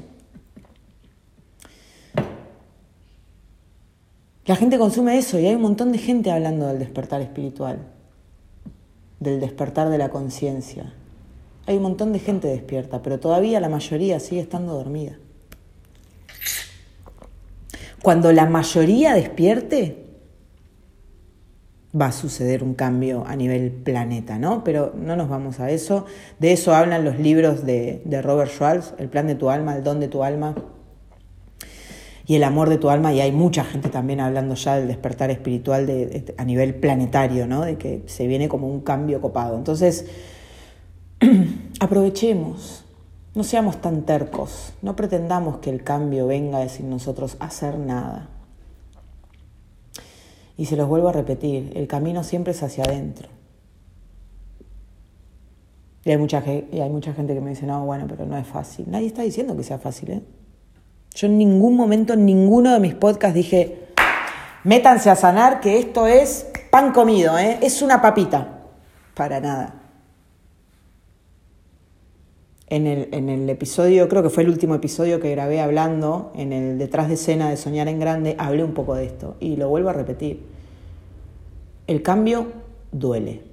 La 4.45 4.55
gente 4.55 4.77
consume 4.77 5.17
eso 5.17 5.39
y 5.39 5.47
hay 5.47 5.55
un 5.55 5.63
montón 5.63 5.91
de 5.91 5.97
gente 5.97 6.29
hablando 6.29 6.67
del 6.67 6.77
despertar 6.77 7.21
espiritual, 7.21 7.79
del 9.19 9.39
despertar 9.39 9.89
de 9.89 9.97
la 9.97 10.10
conciencia. 10.10 10.93
Hay 11.67 11.78
un 11.78 11.84
montón 11.84 12.13
de 12.13 12.19
gente 12.19 12.47
despierta, 12.47 13.01
pero 13.01 13.19
todavía 13.19 13.60
la 13.60 13.69
mayoría 13.69 14.19
sigue 14.19 14.41
estando 14.41 14.73
dormida. 14.73 15.17
Cuando 18.04 18.32
la 18.32 18.45
mayoría 18.45 19.15
despierte, 19.15 20.06
va 21.99 22.08
a 22.08 22.12
suceder 22.12 22.63
un 22.63 22.73
cambio 22.73 23.23
a 23.25 23.36
nivel 23.36 23.71
planeta, 23.71 24.38
¿no? 24.38 24.63
Pero 24.63 24.93
no 24.95 25.15
nos 25.15 25.30
vamos 25.30 25.60
a 25.60 25.71
eso. 25.71 26.06
De 26.39 26.51
eso 26.51 26.75
hablan 26.75 27.06
los 27.06 27.19
libros 27.19 27.65
de, 27.65 28.01
Robert 28.21 28.51
Schwartz, 28.51 28.93
El 28.97 29.10
plan 29.10 29.28
de 29.28 29.36
tu 29.36 29.49
alma, 29.49 29.75
El 29.75 29.84
don 29.84 29.99
de 29.99 30.08
tu 30.08 30.23
alma 30.23 30.56
y 32.28 32.36
El 32.36 32.43
amor 32.43 32.69
de 32.69 32.78
tu 32.78 32.89
alma. 32.89 33.13
Y 33.13 33.21
hay 33.21 33.32
mucha 33.32 33.63
gente 33.63 33.89
también 33.89 34.19
hablando 34.19 34.56
ya 34.56 34.75
del 34.75 34.88
despertar 34.88 35.32
espiritual 35.32 35.88
de, 35.88 36.36
a 36.38 36.43
nivel 36.43 36.75
planetario, 36.75 37.47
¿no? 37.47 37.63
De 37.63 37.78
que 37.78 38.04
se 38.08 38.28
viene 38.28 38.49
como 38.49 38.67
un 38.67 38.82
cambio 38.82 39.21
copado. 39.21 39.58
Entonces, 39.58 40.06
aprovechemos, 41.80 42.86
no 43.34 43.43
seamos 43.43 43.82
tan 43.82 44.04
tercos, 44.04 44.73
no 44.82 44.95
pretendamos 44.95 45.58
que 45.58 45.69
el 45.69 45.84
cambio 45.84 46.28
venga 46.28 46.62
a 46.62 46.69
sin 46.69 46.89
nosotros 46.89 47.38
hacer 47.39 47.78
nada. 47.78 48.30
Y 50.58 50.65
se 50.65 50.78
los 50.78 50.88
vuelvo 50.88 51.10
a 51.10 51.12
repetir, 51.12 51.73
el 51.75 51.88
camino 51.88 52.23
siempre 52.23 52.51
es 52.51 52.63
hacia 52.63 52.86
adentro. 52.86 53.30
Y 56.06 56.12
hay, 56.12 56.17
mucha, 56.17 56.43
y 56.45 56.80
hay 56.80 56.89
mucha 56.89 57.13
gente 57.13 57.34
que 57.34 57.41
me 57.41 57.49
dice, 57.49 57.65
no, 57.65 57.84
bueno, 57.84 58.06
pero 58.08 58.25
no 58.25 58.38
es 58.38 58.47
fácil. 58.47 58.86
Nadie 58.89 59.08
está 59.08 59.23
diciendo 59.23 59.58
que 59.58 59.63
sea 59.63 59.80
fácil, 59.80 60.12
¿eh? 60.12 60.21
Yo 61.15 61.28
en 61.28 61.38
ningún 61.38 61.75
momento, 61.75 62.13
en 62.13 62.25
ninguno 62.25 62.73
de 62.73 62.80
mis 62.80 62.93
podcasts 62.93 63.34
dije, 63.34 63.88
métanse 64.63 65.10
a 65.10 65.15
sanar, 65.15 65.62
que 65.62 65.80
esto 65.80 66.06
es 66.06 66.45
pan 66.69 66.91
comido, 66.93 67.38
¿eh? 67.39 67.58
Es 67.62 67.82
una 67.82 68.01
papita. 68.01 68.65
Para 69.15 69.39
nada. 69.39 69.85
En 72.67 72.88
el, 72.88 73.47
episodio, 73.49 74.10
creo 74.10 74.23
que 74.23 74.32
fue 74.32 74.41
el 74.41 74.49
último 74.49 74.73
episodio 74.73 75.19
que 75.19 75.30
grabé 75.30 75.62
hablando, 75.62 76.32
en 76.36 76.51
el 76.51 76.80
detrás 76.80 77.10
de 77.10 77.13
escena 77.13 77.49
de 77.49 77.58
Soñar 77.58 77.88
en 77.88 77.99
Grande, 77.99 78.36
hablé 78.39 78.63
un 78.63 78.73
poco 78.73 78.95
de 78.95 79.06
esto 79.06 79.36
y 79.39 79.56
lo 79.56 79.69
vuelvo 79.69 79.89
a 79.89 79.93
repetir. 79.93 80.41
El 81.86 82.01
cambio 82.01 82.47
duele. 82.91 83.43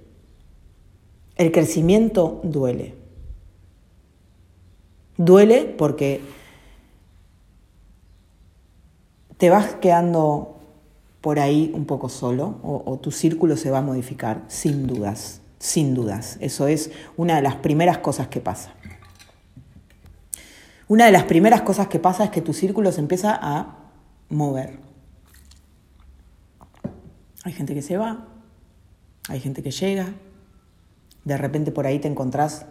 El 1.36 1.52
crecimiento 1.52 2.40
duele. 2.42 2.94
Duele 5.18 5.74
porque 5.76 6.22
te 9.36 9.50
vas 9.50 9.74
quedando 9.74 10.56
por 11.20 11.38
ahí 11.38 11.70
un 11.74 11.84
poco 11.84 12.08
solo 12.08 12.56
o, 12.62 12.82
o 12.86 12.98
tu 12.98 13.10
círculo 13.10 13.58
se 13.58 13.70
va 13.70 13.78
a 13.78 13.82
modificar, 13.82 14.42
sin 14.48 14.86
dudas, 14.86 15.42
sin 15.58 15.94
dudas. 15.94 16.38
Eso 16.40 16.66
es 16.66 16.90
una 17.18 17.36
de 17.36 17.42
las 17.42 17.56
primeras 17.56 17.98
cosas 17.98 18.28
que 18.28 18.40
pasa. 18.40 18.72
Una 20.92 21.06
de 21.06 21.12
las 21.12 21.24
primeras 21.24 21.62
cosas 21.62 21.88
que 21.88 21.98
pasa 21.98 22.24
es 22.24 22.30
que 22.30 22.42
tu 22.42 22.52
círculo 22.52 22.92
se 22.92 23.00
empieza 23.00 23.34
a 23.40 23.78
mover. 24.28 24.78
Hay 27.44 27.54
gente 27.54 27.72
que 27.72 27.80
se 27.80 27.96
va, 27.96 28.28
hay 29.30 29.40
gente 29.40 29.62
que 29.62 29.70
llega, 29.70 30.12
de 31.24 31.38
repente 31.38 31.72
por 31.72 31.86
ahí 31.86 31.98
te 31.98 32.08
encontrás 32.08 32.66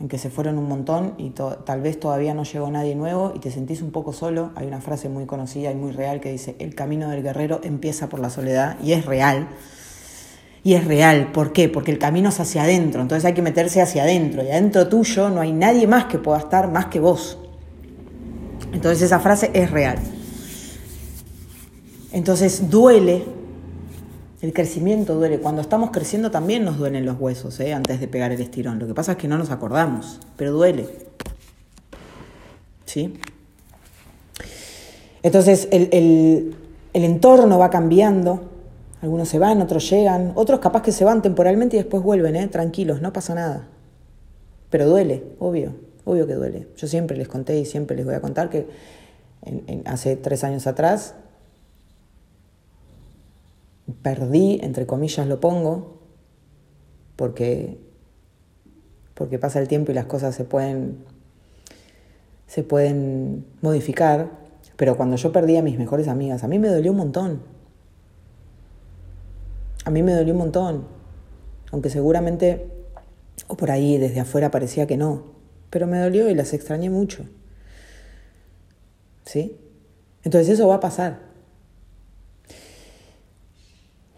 en 0.00 0.08
que 0.08 0.16
se 0.16 0.30
fueron 0.30 0.56
un 0.56 0.66
montón 0.66 1.12
y 1.18 1.28
tal 1.28 1.82
vez 1.82 2.00
todavía 2.00 2.32
no 2.32 2.44
llegó 2.44 2.70
nadie 2.70 2.94
nuevo 2.94 3.34
y 3.36 3.40
te 3.40 3.50
sentís 3.50 3.82
un 3.82 3.90
poco 3.90 4.14
solo. 4.14 4.50
Hay 4.54 4.66
una 4.66 4.80
frase 4.80 5.10
muy 5.10 5.26
conocida 5.26 5.70
y 5.72 5.74
muy 5.74 5.92
real 5.92 6.22
que 6.22 6.32
dice, 6.32 6.56
el 6.58 6.74
camino 6.74 7.10
del 7.10 7.22
guerrero 7.22 7.60
empieza 7.62 8.08
por 8.08 8.20
la 8.20 8.30
soledad 8.30 8.78
y 8.82 8.92
es 8.92 9.04
real. 9.04 9.46
Y 10.64 10.74
es 10.74 10.84
real. 10.84 11.32
¿Por 11.32 11.52
qué? 11.52 11.68
Porque 11.68 11.90
el 11.90 11.98
camino 11.98 12.28
es 12.28 12.40
hacia 12.40 12.62
adentro. 12.62 13.00
Entonces 13.00 13.24
hay 13.24 13.34
que 13.34 13.42
meterse 13.42 13.80
hacia 13.80 14.02
adentro. 14.02 14.42
Y 14.42 14.48
adentro 14.48 14.88
tuyo 14.88 15.30
no 15.30 15.40
hay 15.40 15.52
nadie 15.52 15.86
más 15.86 16.06
que 16.06 16.18
pueda 16.18 16.38
estar 16.38 16.70
más 16.70 16.86
que 16.86 17.00
vos. 17.00 17.38
Entonces 18.72 19.02
esa 19.02 19.20
frase 19.20 19.50
es 19.54 19.70
real. 19.70 19.98
Entonces 22.12 22.70
duele. 22.70 23.24
El 24.40 24.52
crecimiento 24.52 25.14
duele. 25.14 25.38
Cuando 25.38 25.62
estamos 25.62 25.90
creciendo 25.90 26.30
también 26.30 26.64
nos 26.64 26.78
duelen 26.78 27.04
los 27.04 27.18
huesos, 27.18 27.58
¿eh? 27.60 27.72
antes 27.72 28.00
de 28.00 28.08
pegar 28.08 28.32
el 28.32 28.40
estirón. 28.40 28.78
Lo 28.78 28.86
que 28.86 28.94
pasa 28.94 29.12
es 29.12 29.18
que 29.18 29.28
no 29.28 29.38
nos 29.38 29.50
acordamos, 29.50 30.20
pero 30.36 30.52
duele. 30.52 30.88
¿Sí? 32.84 33.14
Entonces 35.22 35.68
el, 35.72 36.54
el 36.92 37.04
entorno 37.04 37.58
va 37.58 37.70
cambiando 37.70 38.57
algunos 39.00 39.28
se 39.28 39.38
van, 39.38 39.62
otros 39.62 39.88
llegan, 39.90 40.32
otros 40.34 40.60
capaz 40.60 40.82
que 40.82 40.92
se 40.92 41.04
van 41.04 41.22
temporalmente 41.22 41.76
y 41.76 41.80
después 41.80 42.02
vuelven, 42.02 42.36
¿eh? 42.36 42.48
tranquilos, 42.48 43.00
no 43.00 43.12
pasa 43.12 43.34
nada. 43.34 43.68
Pero 44.70 44.88
duele, 44.88 45.24
obvio, 45.38 45.74
obvio 46.04 46.26
que 46.26 46.34
duele. 46.34 46.68
Yo 46.76 46.86
siempre 46.86 47.16
les 47.16 47.28
conté 47.28 47.58
y 47.58 47.64
siempre 47.64 47.96
les 47.96 48.04
voy 48.04 48.14
a 48.14 48.20
contar 48.20 48.50
que 48.50 48.66
hace 49.84 50.16
tres 50.16 50.42
años 50.42 50.66
atrás 50.66 51.14
perdí, 54.02 54.58
entre 54.62 54.86
comillas 54.86 55.26
lo 55.26 55.40
pongo, 55.40 55.98
porque, 57.16 57.78
porque 59.14 59.38
pasa 59.38 59.60
el 59.60 59.68
tiempo 59.68 59.92
y 59.92 59.94
las 59.94 60.06
cosas 60.06 60.34
se 60.34 60.44
pueden, 60.44 61.04
se 62.46 62.62
pueden 62.62 63.46
modificar, 63.62 64.30
pero 64.76 64.96
cuando 64.96 65.16
yo 65.16 65.32
perdí 65.32 65.56
a 65.56 65.62
mis 65.62 65.78
mejores 65.78 66.08
amigas, 66.08 66.44
a 66.44 66.48
mí 66.48 66.58
me 66.58 66.68
dolió 66.68 66.90
un 66.90 66.98
montón 66.98 67.57
a 69.84 69.90
mí 69.90 70.02
me 70.02 70.12
dolió 70.12 70.32
un 70.32 70.38
montón, 70.38 70.86
aunque 71.72 71.90
seguramente, 71.90 72.66
o 73.46 73.56
por 73.56 73.70
ahí 73.70 73.98
desde 73.98 74.20
afuera 74.20 74.50
parecía 74.50 74.86
que 74.86 74.96
no, 74.96 75.24
pero 75.70 75.86
me 75.86 75.98
dolió 75.98 76.28
y 76.28 76.34
las 76.34 76.52
extrañé 76.52 76.90
mucho. 76.90 77.24
¿Sí? 79.24 79.56
Entonces 80.24 80.54
eso 80.54 80.68
va 80.68 80.76
a 80.76 80.80
pasar. 80.80 81.20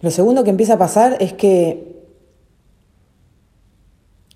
Lo 0.03 0.11
segundo 0.11 0.45
que 0.45 0.51
empieza 0.51 0.75
a 0.75 0.79
pasar 0.79 1.17
es 1.21 1.33
que 1.35 1.91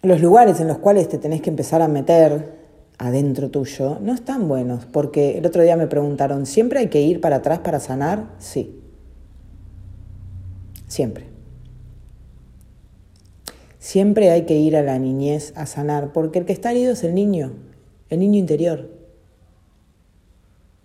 los 0.02 0.20
lugares 0.20 0.60
en 0.60 0.68
los 0.68 0.78
cuales 0.78 1.08
te 1.08 1.16
tenés 1.16 1.40
que 1.40 1.50
empezar 1.50 1.80
a 1.80 1.88
meter 1.88 2.52
adentro 2.98 3.50
tuyo 3.50 3.98
no 4.00 4.12
están 4.12 4.46
buenos, 4.48 4.84
porque 4.84 5.38
el 5.38 5.46
otro 5.46 5.62
día 5.62 5.76
me 5.76 5.87
preguntaron, 5.87 6.46
¿siempre 6.46 6.80
hay 6.80 6.88
que 6.88 7.00
ir 7.00 7.20
para 7.20 7.37
atrás 7.37 7.60
para 7.60 7.80
sanar? 7.80 8.34
Sí. 8.38 8.83
Siempre. 10.94 11.26
Siempre 13.80 14.30
hay 14.30 14.42
que 14.42 14.54
ir 14.54 14.76
a 14.76 14.83
la 14.83 14.96
niñez 15.00 15.52
a 15.57 15.66
sanar, 15.66 16.12
porque 16.12 16.38
el 16.38 16.44
que 16.44 16.52
está 16.52 16.70
herido 16.70 16.92
es 16.92 17.02
el 17.02 17.16
niño, 17.16 17.50
el 18.11 18.20
niño 18.20 18.38
interior. 18.38 18.90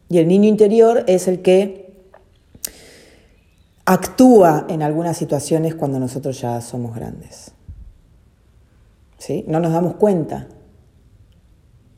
Y 0.09 0.17
el 0.17 0.27
niño 0.27 0.49
interior 0.49 1.03
es 1.05 1.27
el 1.27 1.43
que 1.43 1.93
actúa 3.85 4.65
en 4.67 4.81
algunas 4.81 5.15
situaciones 5.15 5.75
cuando 5.75 5.99
nosotros 5.99 6.41
ya 6.41 6.59
somos 6.61 6.95
grandes. 6.95 7.51
¿Sí? 9.19 9.45
No 9.47 9.59
nos 9.59 9.73
damos 9.73 9.93
cuenta. 9.93 10.47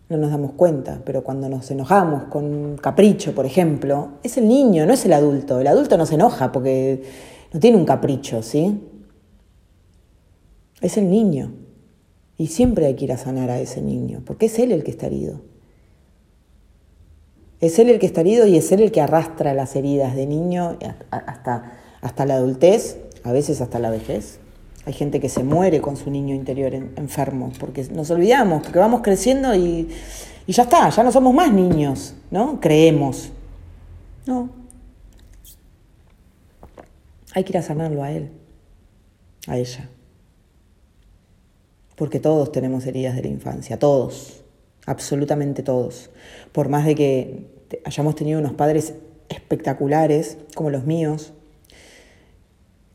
No 0.10 0.18
nos 0.18 0.32
damos 0.32 0.52
cuenta, 0.52 1.00
pero 1.06 1.24
cuando 1.24 1.48
nos 1.48 1.72
enojamos 1.72 2.26
con 2.26 2.76
capricho, 2.76 3.34
por 3.34 3.46
ejemplo, 3.46 4.10
es 4.22 4.36
el 4.36 4.50
niño, 4.50 4.86
no 4.86 4.92
es 4.92 5.06
el 5.06 5.14
adulto. 5.14 5.62
El 5.62 5.68
adulto 5.68 5.98
no 5.98 6.06
se 6.06 6.16
enoja 6.16 6.52
porque 6.52 7.06
no 7.54 7.60
tiene 7.60 7.78
un 7.78 7.86
capricho, 7.86 8.42
¿sí? 8.42 8.80
Es 10.82 10.98
el 10.98 11.10
niño. 11.10 11.54
Y 12.38 12.48
siempre 12.48 12.86
hay 12.88 12.96
que 12.96 13.06
ir 13.06 13.12
a 13.12 13.18
sanar 13.18 13.50
a 13.52 13.60
ese 13.60 13.82
niño, 13.82 14.22
porque 14.26 14.48
es 14.48 14.58
él 14.58 14.72
el 14.72 14.84
que 14.84 14.92
está 14.92 15.08
herido. 15.08 15.42
Es 17.60 17.78
él 17.78 17.90
el 17.90 18.00
que 18.00 18.08
está 18.08 18.22
herido 18.22 18.48
y 18.48 18.58
es 18.58 18.72
él 18.72 18.82
el 18.82 18.92
que 18.92 19.02
arrastra 19.02 19.54
las 19.54 19.76
heridas 19.76 20.16
de 20.16 20.26
niño 20.26 20.78
hasta, 21.12 21.74
hasta 22.02 22.26
la 22.26 22.36
adultez, 22.36 22.98
a 23.24 23.32
veces 23.32 23.62
hasta 23.62 23.78
la 23.78 23.92
vejez. 23.92 24.40
Hay 24.86 24.94
gente 24.94 25.20
que 25.20 25.30
se 25.30 25.44
muere 25.44 25.80
con 25.80 25.96
su 25.96 26.10
niño 26.10 26.34
interior 26.34 26.74
enfermo, 26.74 27.52
porque 27.60 27.84
nos 27.94 28.10
olvidamos, 28.10 28.64
porque 28.64 28.80
vamos 28.80 29.02
creciendo 29.04 29.54
y, 29.54 29.90
y 30.48 30.54
ya 30.54 30.64
está, 30.64 30.90
ya 30.90 31.04
no 31.04 31.12
somos 31.12 31.36
más 31.36 31.54
niños, 31.54 32.16
¿no? 32.32 32.60
Creemos. 32.60 33.32
No. 34.26 34.61
Hay 37.34 37.44
que 37.44 37.54
ir 37.54 37.58
a 37.58 37.62
sanarlo 37.62 38.04
a 38.04 38.12
él, 38.12 38.32
a 39.48 39.58
ella 39.58 39.90
porque 42.02 42.20
todos 42.20 42.52
tenemos 42.52 42.88
heridas 42.88 43.16
de 43.16 43.22
la 43.22 43.28
infancia, 43.28 43.78
todos, 43.78 44.44
absolutamente 44.88 45.62
todos. 45.62 46.10
Por 46.52 46.68
más 46.68 46.84
de 46.84 46.96
que 46.96 47.46
hayamos 47.86 48.16
tenido 48.16 48.40
unos 48.40 48.54
padres 48.54 48.96
espectaculares, 49.30 50.40
como 50.56 50.72
los 50.72 50.86
míos, 50.88 51.32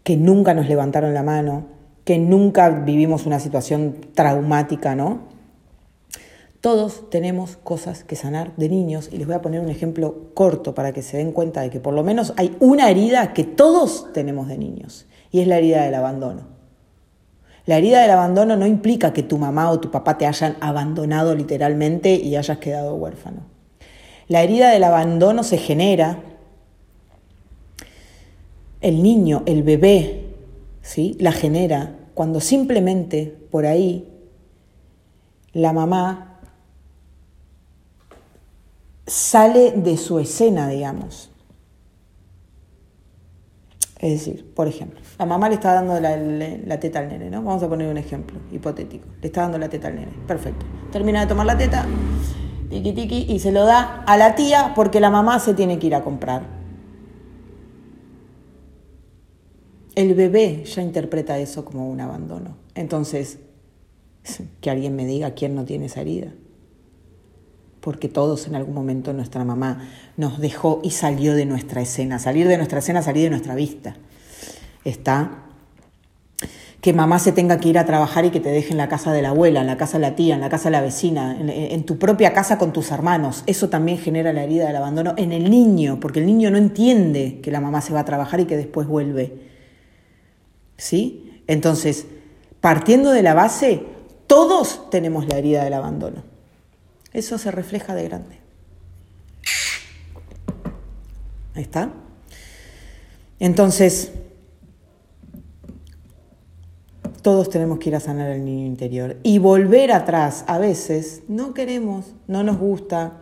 que 0.03 0.17
nunca 0.17 0.55
nos 0.55 0.69
levantaron 0.69 1.15
la 1.15 1.23
mano, 1.23 1.69
que 2.05 2.19
nunca 2.19 2.69
vivimos 2.69 3.27
una 3.27 3.39
situación 3.39 3.95
traumática, 4.13 4.97
¿no? 4.97 5.36
Todos 6.67 7.11
tenemos 7.11 7.57
cosas 7.63 8.03
que 8.03 8.17
sanar 8.17 8.57
de 8.57 8.69
niños 8.69 9.09
y 9.13 9.19
les 9.19 9.29
voy 9.29 9.37
a 9.37 9.41
poner 9.41 9.61
un 9.61 9.69
ejemplo 9.69 10.33
corto 10.35 10.75
para 10.75 10.93
que 10.93 11.01
se 11.01 11.17
den 11.17 11.31
cuenta 11.31 11.61
de 11.61 11.71
que 11.71 11.79
por 11.79 11.95
lo 11.95 12.03
menos 12.03 12.33
hay 12.37 12.57
una 12.59 12.91
herida 12.91 13.33
que 13.35 13.45
todos 13.45 14.13
tenemos 14.13 14.49
de 14.49 14.59
niños 14.59 15.07
y 15.31 15.39
es 15.39 15.47
la 15.47 15.59
herida 15.59 15.85
del 15.85 15.95
abandono. 15.95 16.49
La 17.67 17.79
herida 17.79 18.03
del 18.03 18.11
abandono 18.11 18.57
no 18.57 18.67
implica 18.67 19.13
que 19.13 19.23
tu 19.23 19.39
mamá 19.39 19.71
o 19.71 19.79
tu 19.79 19.93
papá 19.93 20.19
te 20.19 20.27
hayan 20.27 20.57
abandonado 20.59 21.37
literalmente 21.37 22.17
y 22.17 22.35
hayas 22.35 22.59
quedado 22.59 22.97
huérfano. 22.97 23.43
La 24.27 24.43
herida 24.43 24.71
del 24.71 24.83
abandono 24.83 25.45
se 25.45 25.59
genera, 25.59 26.19
el 28.81 29.05
niño, 29.05 29.45
el 29.47 29.63
bebé, 29.63 30.35
¿sí? 30.83 31.17
la 31.21 31.31
genera 31.31 31.95
cuando 32.15 32.41
simplemente 32.41 33.33
por 33.53 33.67
ahí 33.67 34.09
la 35.53 35.73
mamá 35.73 36.26
sale 39.07 39.73
de 39.73 39.97
su 39.97 40.19
escena, 40.19 40.69
digamos. 40.69 41.31
Es 43.99 44.11
decir, 44.11 44.53
por 44.55 44.69
ejemplo, 44.69 45.01
la 45.19 45.25
mamá 45.25 45.49
le 45.49 45.55
está 45.55 45.73
dando 45.73 45.99
la, 45.99 46.81
teta 46.81 46.99
al 46.99 47.09
nene, 47.09 47.31
¿no? 47.31 47.43
Vamos 47.43 47.63
a 47.63 47.69
poner 47.69 47.89
un 47.89 47.97
ejemplo 47.97 48.39
hipotético. 48.53 49.07
Le 49.23 49.29
está 49.29 49.43
dando 49.43 49.59
la 49.59 49.69
teta 49.69 49.89
al 49.89 49.95
nene. 49.95 50.13
Perfecto. 50.27 50.67
Termina 50.93 51.21
de 51.21 51.27
tomar 51.27 51.47
la 51.47 51.57
teta, 51.57 51.87
tiki 52.69 52.93
tiki, 52.93 53.27
y 53.33 53.39
se 53.39 53.53
lo 53.53 53.65
da 53.65 54.03
a 54.07 54.17
la 54.19 54.35
tía 54.35 54.73
porque 54.75 55.01
la 55.01 55.11
mamá 55.11 55.39
se 55.39 55.55
tiene 55.55 55.79
que 55.79 55.87
ir 55.87 55.95
a 55.95 56.03
comprar. 56.03 56.57
El 59.95 60.15
bebé 60.15 60.65
ya 60.65 60.83
interpreta 60.83 61.39
eso 61.39 61.65
como 61.65 61.89
un 61.89 62.01
abandono. 62.03 62.59
Entonces, 62.75 63.39
que 64.61 64.71
alguien 64.71 64.95
me 64.95 65.07
diga 65.07 65.31
quién 65.31 65.55
no 65.55 65.65
tiene 65.65 65.87
esa 65.87 66.03
herida 66.03 66.33
porque 67.87 68.09
todos 68.09 68.49
en 68.49 68.57
algún 68.57 68.75
momento 68.75 69.13
nuestra 69.13 69.45
mamá 69.45 69.89
nos 70.17 70.41
dejó 70.41 70.81
y 70.83 70.91
salió 70.91 71.37
de 71.37 71.47
nuestra 71.47 71.83
escena. 71.83 72.19
Salir 72.19 72.49
de 72.49 72.57
nuestra 72.57 72.81
escena, 72.81 73.01
salir 73.01 73.23
de 73.23 73.31
nuestra 73.31 73.55
vista. 73.55 73.95
Está 74.83 75.45
que 76.81 76.93
mamá 76.93 77.21
se 77.21 77.31
tenga 77.31 77.61
que 77.61 77.69
ir 77.69 77.79
a 77.79 77.87
trabajar 77.87 78.25
y 78.25 78.31
que 78.31 78.41
te 78.41 78.49
deje 78.49 78.73
en 78.73 78.79
la 78.79 78.89
casa 78.89 79.13
de 79.13 79.23
la 79.23 79.29
abuela, 79.29 79.61
en 79.61 79.69
la 79.69 79.77
casa 79.77 79.99
de 79.99 80.03
la 80.03 80.17
tía, 80.17 80.35
en 80.35 80.41
la 80.41 80.49
casa 80.49 80.65
de 80.65 80.73
la 80.73 80.81
vecina, 80.81 81.37
en, 81.39 81.85
tu 81.85 81.97
propia 81.97 82.33
casa 82.33 82.59
con 82.59 82.73
tus 82.73 82.91
hermanos. 82.91 83.45
Eso 83.47 83.69
también 83.69 83.99
genera 83.99 84.33
la 84.33 84.43
herida 84.43 84.67
del 84.67 84.75
abandono 84.75 85.15
en 85.17 85.31
el 85.31 85.49
niño, 85.49 86.01
porque 86.01 86.19
el 86.19 86.27
niño 86.27 86.51
no 86.51 86.59
entiende 86.59 87.39
que 87.41 87.53
la 87.53 87.61
mamá 87.61 87.83
se 87.83 87.93
va 87.93 88.01
a 88.01 88.05
trabajar 88.05 88.41
y 88.41 88.47
que 88.47 88.57
después 88.57 88.89
vuelve. 88.89 89.33
¿Sí? 90.77 91.41
Entonces, 91.47 92.09
partiendo 92.61 93.13
de 93.13 93.23
la 93.23 93.35
base, 93.35 93.85
todos 94.27 94.91
tenemos 94.91 95.29
la 95.29 95.39
herida 95.39 95.63
del 95.63 95.75
abandono. 95.75 96.36
Eso 97.17 97.39
se 97.39 97.51
refleja 97.51 97.95
de 97.95 98.05
grande. 98.05 98.37
Ahí 101.55 101.63
está. 101.63 101.91
Entonces, 103.41 104.13
todos 107.23 107.49
tenemos 107.49 107.79
que 107.79 107.89
ir 107.89 107.97
a 107.97 108.01
sanar 108.01 108.31
el 108.31 108.45
niño 108.45 108.67
interior 108.67 109.17
y 109.23 109.39
volver 109.39 109.93
atrás. 109.93 110.45
A 110.47 110.59
veces 110.59 111.23
no 111.27 111.55
queremos, 111.55 112.13
no 112.27 112.43
nos 112.43 112.59
gusta, 112.59 113.15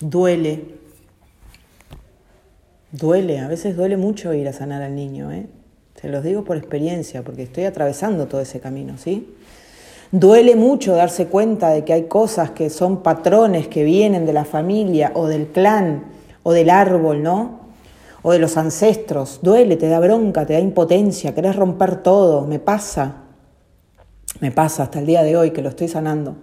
duele. 0.00 0.74
Duele, 2.92 3.38
a 3.38 3.48
veces 3.48 3.78
duele 3.78 3.96
mucho 3.96 4.34
ir 4.34 4.46
a 4.46 4.52
sanar 4.52 4.82
al 4.82 4.94
niño, 4.94 5.32
¿eh? 5.32 5.46
Se 5.98 6.10
los 6.10 6.22
digo 6.22 6.44
por 6.44 6.58
experiencia, 6.58 7.22
porque 7.22 7.44
estoy 7.44 7.64
atravesando 7.64 8.26
todo 8.28 8.42
ese 8.42 8.60
camino, 8.60 8.98
¿sí? 8.98 9.26
Duele 10.12 10.56
mucho 10.56 10.96
darse 10.96 11.26
cuenta 11.26 11.68
de 11.70 11.84
que 11.84 11.92
hay 11.92 12.04
cosas 12.04 12.50
que 12.50 12.68
son 12.68 13.02
patrones 13.02 13.68
que 13.68 13.84
vienen 13.84 14.26
de 14.26 14.32
la 14.32 14.44
familia 14.44 15.12
o 15.14 15.28
del 15.28 15.48
clan 15.48 16.04
o 16.42 16.52
del 16.52 16.68
árbol, 16.68 17.22
¿no? 17.22 17.60
O 18.22 18.32
de 18.32 18.40
los 18.40 18.56
ancestros. 18.56 19.38
Duele, 19.40 19.76
te 19.76 19.88
da 19.88 20.00
bronca, 20.00 20.44
te 20.46 20.54
da 20.54 20.58
impotencia, 20.58 21.32
querés 21.32 21.54
romper 21.54 22.02
todo. 22.02 22.44
Me 22.44 22.58
pasa, 22.58 23.22
me 24.40 24.50
pasa 24.50 24.82
hasta 24.82 24.98
el 24.98 25.06
día 25.06 25.22
de 25.22 25.36
hoy 25.36 25.52
que 25.52 25.62
lo 25.62 25.68
estoy 25.68 25.86
sanando. 25.86 26.34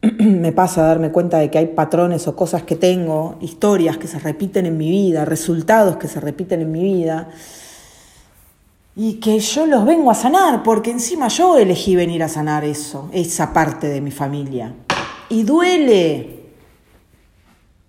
me 0.20 0.52
pasa 0.52 0.82
darme 0.82 1.10
cuenta 1.10 1.38
de 1.38 1.50
que 1.50 1.58
hay 1.58 1.66
patrones 1.66 2.28
o 2.28 2.36
cosas 2.36 2.62
que 2.62 2.76
tengo, 2.76 3.38
historias 3.40 3.98
que 3.98 4.06
se 4.06 4.20
repiten 4.20 4.66
en 4.66 4.78
mi 4.78 4.88
vida, 4.88 5.24
resultados 5.24 5.96
que 5.96 6.06
se 6.06 6.20
repiten 6.20 6.60
en 6.60 6.70
mi 6.70 6.84
vida 6.84 7.28
y 9.00 9.20
que 9.20 9.38
yo 9.38 9.64
los 9.64 9.84
vengo 9.84 10.10
a 10.10 10.14
sanar, 10.14 10.64
porque 10.64 10.90
encima 10.90 11.28
yo 11.28 11.56
elegí 11.56 11.94
venir 11.94 12.24
a 12.24 12.28
sanar 12.28 12.64
eso, 12.64 13.08
esa 13.12 13.52
parte 13.52 13.86
de 13.86 14.00
mi 14.00 14.10
familia. 14.10 14.74
Y 15.28 15.44
duele, 15.44 16.50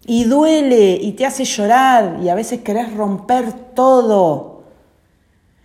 y 0.05 0.25
duele, 0.25 0.99
y 1.01 1.13
te 1.13 1.25
hace 1.25 1.45
llorar, 1.45 2.19
y 2.21 2.29
a 2.29 2.35
veces 2.35 2.61
querés 2.61 2.93
romper 2.93 3.51
todo. 3.73 4.65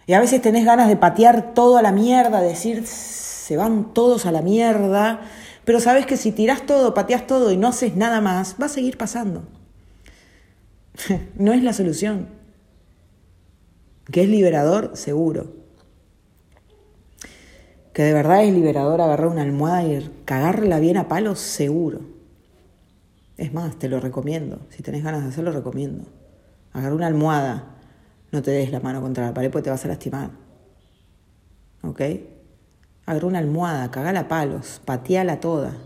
Y 0.06 0.14
a 0.14 0.20
veces 0.20 0.40
tenés 0.40 0.64
ganas 0.64 0.88
de 0.88 0.96
patear 0.96 1.52
todo 1.52 1.76
a 1.76 1.82
la 1.82 1.92
mierda, 1.92 2.40
decir, 2.40 2.86
se 2.86 3.58
van 3.58 3.92
todos 3.92 4.24
a 4.24 4.32
la 4.32 4.40
mierda, 4.40 5.20
pero 5.66 5.78
sabes 5.78 6.06
que 6.06 6.16
si 6.16 6.32
tirás 6.32 6.64
todo, 6.64 6.94
pateás 6.94 7.26
todo 7.26 7.52
y 7.52 7.58
no 7.58 7.68
haces 7.68 7.96
nada 7.96 8.22
más, 8.22 8.56
va 8.58 8.64
a 8.64 8.70
seguir 8.70 8.96
pasando. 8.96 9.42
no 11.34 11.52
es 11.52 11.62
la 11.62 11.74
solución. 11.74 12.43
Que 14.10 14.22
es 14.22 14.28
liberador, 14.28 14.96
seguro. 14.96 15.52
Que 17.92 18.02
de 18.02 18.12
verdad 18.12 18.44
es 18.44 18.52
liberador 18.52 19.00
agarrar 19.00 19.28
una 19.28 19.42
almohada 19.42 19.84
y 19.84 20.10
cagarla 20.24 20.80
bien 20.80 20.96
a 20.96 21.08
palos, 21.08 21.38
seguro. 21.38 22.00
Es 23.36 23.52
más, 23.52 23.78
te 23.78 23.88
lo 23.88 24.00
recomiendo. 24.00 24.66
Si 24.70 24.82
tenés 24.82 25.02
ganas 25.02 25.22
de 25.22 25.28
hacerlo, 25.28 25.52
recomiendo. 25.52 26.04
Agarrar 26.72 26.94
una 26.94 27.06
almohada. 27.06 27.76
No 28.32 28.42
te 28.42 28.50
des 28.50 28.72
la 28.72 28.80
mano 28.80 29.00
contra 29.00 29.26
la 29.26 29.34
pared 29.34 29.50
porque 29.50 29.64
te 29.64 29.70
vas 29.70 29.84
a 29.84 29.88
lastimar. 29.88 30.30
¿Ok? 31.82 32.00
Agarra 33.06 33.26
una 33.26 33.38
almohada, 33.38 33.90
cagala 33.90 34.20
a 34.20 34.28
palos, 34.28 34.80
pateala 34.84 35.40
toda. 35.40 35.76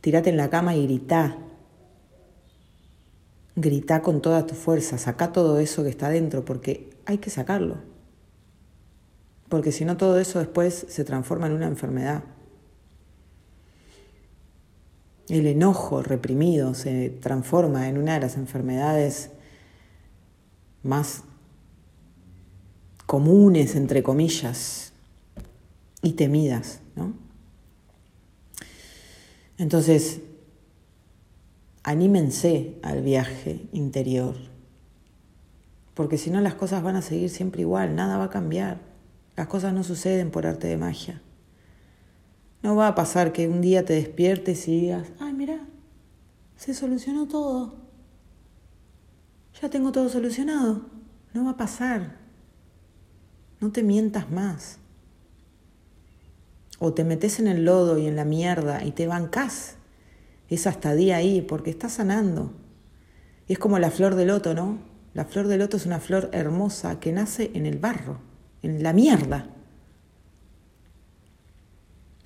Tírate 0.00 0.30
en 0.30 0.36
la 0.36 0.48
cama 0.48 0.74
y 0.74 0.84
gritá. 0.84 1.36
Gritá 3.56 4.00
con 4.02 4.22
toda 4.22 4.46
tu 4.46 4.54
fuerza, 4.54 4.96
saca 4.96 5.32
todo 5.32 5.58
eso 5.58 5.82
que 5.82 5.88
está 5.90 6.08
dentro, 6.08 6.44
porque 6.44 6.95
hay 7.06 7.18
que 7.18 7.30
sacarlo. 7.30 7.78
Porque 9.48 9.72
si 9.72 9.84
no 9.84 9.96
todo 9.96 10.18
eso 10.18 10.38
después 10.40 10.86
se 10.88 11.04
transforma 11.04 11.46
en 11.46 11.52
una 11.52 11.66
enfermedad. 11.66 12.24
El 15.28 15.46
enojo 15.46 16.02
reprimido 16.02 16.74
se 16.74 17.10
transforma 17.10 17.88
en 17.88 17.98
una 17.98 18.14
de 18.14 18.20
las 18.20 18.36
enfermedades 18.36 19.30
más 20.82 21.24
comunes, 23.06 23.74
entre 23.76 24.02
comillas, 24.02 24.92
y 26.02 26.12
temidas, 26.12 26.80
¿no? 26.94 27.14
Entonces, 29.58 30.20
anímense 31.82 32.78
al 32.82 33.02
viaje 33.02 33.66
interior 33.72 34.55
porque 35.96 36.18
si 36.18 36.28
no 36.28 36.42
las 36.42 36.54
cosas 36.54 36.82
van 36.82 36.94
a 36.96 37.00
seguir 37.00 37.30
siempre 37.30 37.62
igual, 37.62 37.96
nada 37.96 38.18
va 38.18 38.24
a 38.24 38.30
cambiar. 38.30 38.80
Las 39.34 39.46
cosas 39.46 39.72
no 39.72 39.82
suceden 39.82 40.30
por 40.30 40.46
arte 40.46 40.66
de 40.66 40.76
magia. 40.76 41.22
No 42.62 42.76
va 42.76 42.88
a 42.88 42.94
pasar 42.94 43.32
que 43.32 43.48
un 43.48 43.62
día 43.62 43.82
te 43.86 43.94
despiertes 43.94 44.68
y 44.68 44.78
digas, 44.78 45.08
ay, 45.20 45.32
mira, 45.32 45.66
se 46.54 46.74
solucionó 46.74 47.26
todo. 47.26 47.76
Ya 49.62 49.70
tengo 49.70 49.90
todo 49.90 50.10
solucionado. 50.10 50.82
No 51.32 51.46
va 51.46 51.52
a 51.52 51.56
pasar. 51.56 52.18
No 53.58 53.72
te 53.72 53.82
mientas 53.82 54.30
más. 54.30 54.78
O 56.78 56.92
te 56.92 57.04
metes 57.04 57.40
en 57.40 57.46
el 57.46 57.64
lodo 57.64 57.96
y 57.96 58.06
en 58.06 58.16
la 58.16 58.26
mierda 58.26 58.84
y 58.84 58.92
te 58.92 59.06
bancás 59.06 59.76
esa 60.50 60.68
estadía 60.68 61.16
ahí 61.16 61.40
porque 61.40 61.70
estás 61.70 61.94
sanando. 61.94 62.52
Y 63.48 63.54
es 63.54 63.58
como 63.58 63.78
la 63.78 63.90
flor 63.90 64.14
de 64.14 64.26
loto, 64.26 64.52
¿no? 64.52 64.94
La 65.16 65.24
flor 65.24 65.48
de 65.48 65.56
loto 65.56 65.78
es 65.78 65.86
una 65.86 65.98
flor 65.98 66.28
hermosa 66.34 67.00
que 67.00 67.10
nace 67.10 67.50
en 67.54 67.64
el 67.64 67.78
barro, 67.78 68.18
en 68.62 68.82
la 68.82 68.92
mierda. 68.92 69.46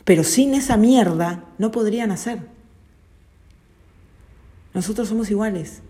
Pero 0.05 0.25
sin 0.25 0.55
esa 0.55 0.77
mierda 0.77 1.45
no 1.57 1.71
podría 1.71 2.09
nacer. 2.09 2.41
Nosotros 4.75 5.07
somos 5.07 5.31
iguales. 5.31 5.83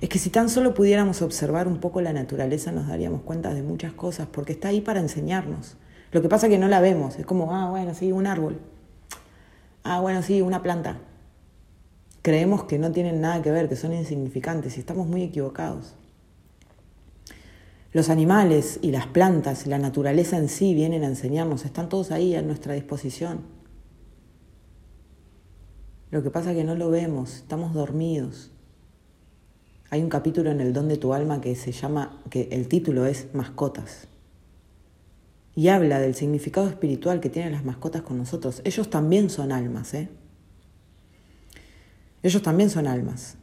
Es 0.00 0.08
que 0.08 0.18
si 0.18 0.30
tan 0.30 0.48
solo 0.48 0.72
pudiéramos 0.72 1.20
observar 1.20 1.68
un 1.68 1.80
poco 1.80 2.00
la 2.00 2.14
naturaleza 2.14 2.72
nos 2.72 2.88
daríamos 2.88 3.20
cuenta 3.20 3.52
de 3.52 3.62
muchas 3.62 3.92
cosas, 3.92 4.26
porque 4.26 4.54
está 4.54 4.68
ahí 4.68 4.80
para 4.80 5.00
enseñarnos. 5.00 5.76
Lo 6.12 6.22
que 6.22 6.30
pasa 6.30 6.46
es 6.46 6.50
que 6.50 6.58
no 6.58 6.68
la 6.68 6.80
vemos, 6.80 7.18
es 7.18 7.26
como, 7.26 7.54
ah, 7.54 7.68
bueno, 7.68 7.92
sí, 7.92 8.10
un 8.10 8.26
árbol. 8.26 8.58
Ah, 9.84 10.00
bueno, 10.00 10.22
sí, 10.22 10.40
una 10.40 10.62
planta. 10.62 10.96
Creemos 12.22 12.64
que 12.64 12.78
no 12.78 12.90
tienen 12.90 13.20
nada 13.20 13.42
que 13.42 13.50
ver, 13.50 13.68
que 13.68 13.76
son 13.76 13.92
insignificantes 13.92 14.78
y 14.78 14.80
estamos 14.80 15.06
muy 15.06 15.24
equivocados. 15.24 15.94
Los 17.92 18.08
animales 18.08 18.78
y 18.80 18.90
las 18.90 19.06
plantas 19.06 19.66
la 19.66 19.78
naturaleza 19.78 20.38
en 20.38 20.48
sí 20.48 20.74
vienen 20.74 21.04
a 21.04 21.08
enseñarnos, 21.08 21.66
están 21.66 21.90
todos 21.90 22.10
ahí 22.10 22.34
a 22.34 22.42
nuestra 22.42 22.72
disposición. 22.72 23.40
Lo 26.10 26.22
que 26.22 26.30
pasa 26.30 26.50
es 26.50 26.56
que 26.56 26.64
no 26.64 26.74
lo 26.74 26.90
vemos, 26.90 27.36
estamos 27.36 27.74
dormidos. 27.74 28.50
Hay 29.90 30.02
un 30.02 30.08
capítulo 30.08 30.50
en 30.50 30.62
El 30.62 30.72
don 30.72 30.88
de 30.88 30.96
tu 30.96 31.12
alma 31.12 31.42
que 31.42 31.54
se 31.54 31.72
llama, 31.72 32.22
que 32.30 32.48
el 32.52 32.66
título 32.66 33.04
es 33.04 33.28
Mascotas. 33.34 34.08
Y 35.54 35.68
habla 35.68 36.00
del 36.00 36.14
significado 36.14 36.68
espiritual 36.68 37.20
que 37.20 37.28
tienen 37.28 37.52
las 37.52 37.64
mascotas 37.64 38.00
con 38.00 38.16
nosotros. 38.16 38.62
Ellos 38.64 38.88
también 38.88 39.28
son 39.28 39.52
almas, 39.52 39.92
¿eh? 39.92 40.08
Ellos 42.22 42.40
también 42.40 42.70
son 42.70 42.86
almas. 42.86 43.36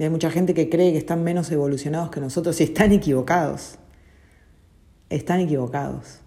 Y 0.00 0.04
hay 0.04 0.08
mucha 0.08 0.30
gente 0.30 0.54
que 0.54 0.70
cree 0.70 0.92
que 0.92 0.98
están 0.98 1.22
menos 1.22 1.52
evolucionados 1.52 2.08
que 2.08 2.22
nosotros 2.22 2.58
y 2.62 2.64
están 2.64 2.90
equivocados. 2.90 3.74
Están 5.10 5.40
equivocados. 5.40 6.20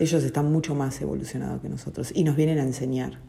Ellos 0.00 0.24
están 0.24 0.50
mucho 0.50 0.74
más 0.74 1.00
evolucionados 1.00 1.62
que 1.62 1.68
nosotros 1.68 2.10
y 2.12 2.24
nos 2.24 2.34
vienen 2.34 2.58
a 2.58 2.64
enseñar. 2.64 3.20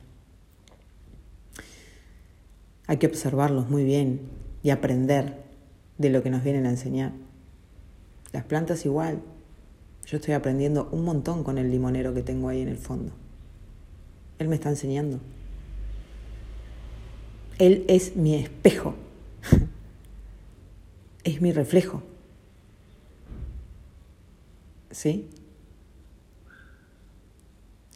Hay 2.87 2.97
que 2.97 3.05
observarlos 3.05 3.69
muy 3.69 3.83
bien 3.83 4.21
y 4.63 4.71
aprender 4.71 5.43
de 5.99 6.09
lo 6.09 6.23
que 6.23 6.31
nos 6.31 6.43
vienen 6.43 6.65
a 6.65 6.71
enseñar. 6.71 7.11
Las 8.33 8.45
plantas 8.45 8.83
igual. 8.83 9.21
Yo 10.07 10.17
estoy 10.17 10.33
aprendiendo 10.33 10.89
un 10.91 11.05
montón 11.05 11.43
con 11.43 11.59
el 11.59 11.69
limonero 11.69 12.15
que 12.15 12.23
tengo 12.23 12.49
ahí 12.49 12.61
en 12.61 12.67
el 12.69 12.77
fondo. 12.77 13.11
Él 14.39 14.47
me 14.47 14.55
está 14.55 14.69
enseñando. 14.69 15.19
Él 17.59 17.85
es 17.87 18.15
mi 18.15 18.33
espejo. 18.33 18.95
Es 21.25 21.41
mi 21.41 21.51
reflejo. 21.51 22.01
¿Sí? 24.91 25.29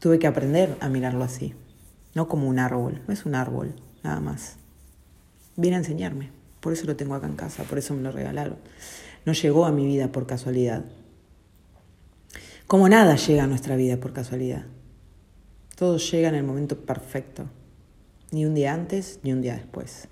Tuve 0.02 0.20
que 0.20 0.28
aprender 0.28 0.76
a 0.82 0.90
mirarlo 0.90 1.24
así, 1.24 1.56
no 2.14 2.28
como 2.28 2.50
un 2.50 2.60
árbol, 2.60 3.02
no 3.08 3.14
es 3.14 3.26
un 3.26 3.36
árbol, 3.36 3.74
nada 4.04 4.20
más 4.20 4.60
viene 5.60 5.76
a 5.76 5.80
enseñarme. 5.80 6.32
Por 6.62 6.74
eso 6.74 6.86
lo 6.86 6.96
tengo 6.96 7.16
acá 7.16 7.28
en 7.28 7.36
casa, 7.36 7.64
por 7.64 7.78
eso 7.78 7.94
me 7.94 8.02
lo 8.02 8.12
regalaron. 8.12 8.58
No 9.26 9.34
llegó 9.34 9.66
a 9.66 9.72
mi 9.72 9.86
vida 9.86 10.12
por 10.12 10.26
casualidad. 10.26 10.86
Como 12.68 12.88
nada 12.88 13.16
llega 13.16 13.44
a 13.44 13.48
nuestra 13.48 13.76
vida 13.76 13.98
por 13.98 14.14
casualidad. 14.14 14.66
Todo 15.76 15.98
llega 15.98 16.30
en 16.30 16.36
el 16.36 16.44
momento 16.44 16.80
perfecto. 16.80 17.46
Ni 18.32 18.46
un 18.46 18.54
día 18.54 18.74
antes, 18.74 19.20
ni 19.24 19.34
un 19.34 19.42
día 19.42 19.56
después. 19.56 20.08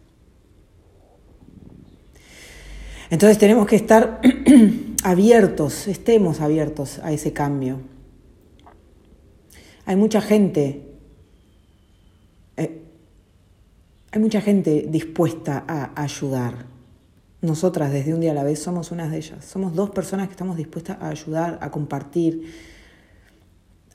Entonces 3.10 3.38
tenemos 3.38 3.68
que 3.68 3.76
estar 3.76 4.22
abiertos, 5.04 5.88
estemos 5.88 6.42
abiertos 6.42 7.00
a 7.00 7.12
ese 7.12 7.34
cambio. 7.34 7.80
Hay 9.86 9.96
mucha 9.96 10.22
gente 10.22 10.88
Hay 14.18 14.22
mucha 14.22 14.42
gente 14.42 14.88
dispuesta 14.90 15.66
a 15.68 16.02
ayudar. 16.02 16.66
Nosotras 17.42 17.92
desde 17.92 18.14
un 18.14 18.22
día 18.22 18.32
a 18.32 18.34
la 18.34 18.44
vez 18.44 18.60
somos 18.60 18.92
una 18.92 19.08
de 19.10 19.18
ellas. 19.18 19.44
Somos 19.46 19.76
dos 19.76 19.90
personas 19.90 20.28
que 20.28 20.32
estamos 20.32 20.56
dispuestas 20.56 20.98
a 21.02 21.10
ayudar, 21.10 21.60
a 21.62 21.70
compartir, 21.72 22.52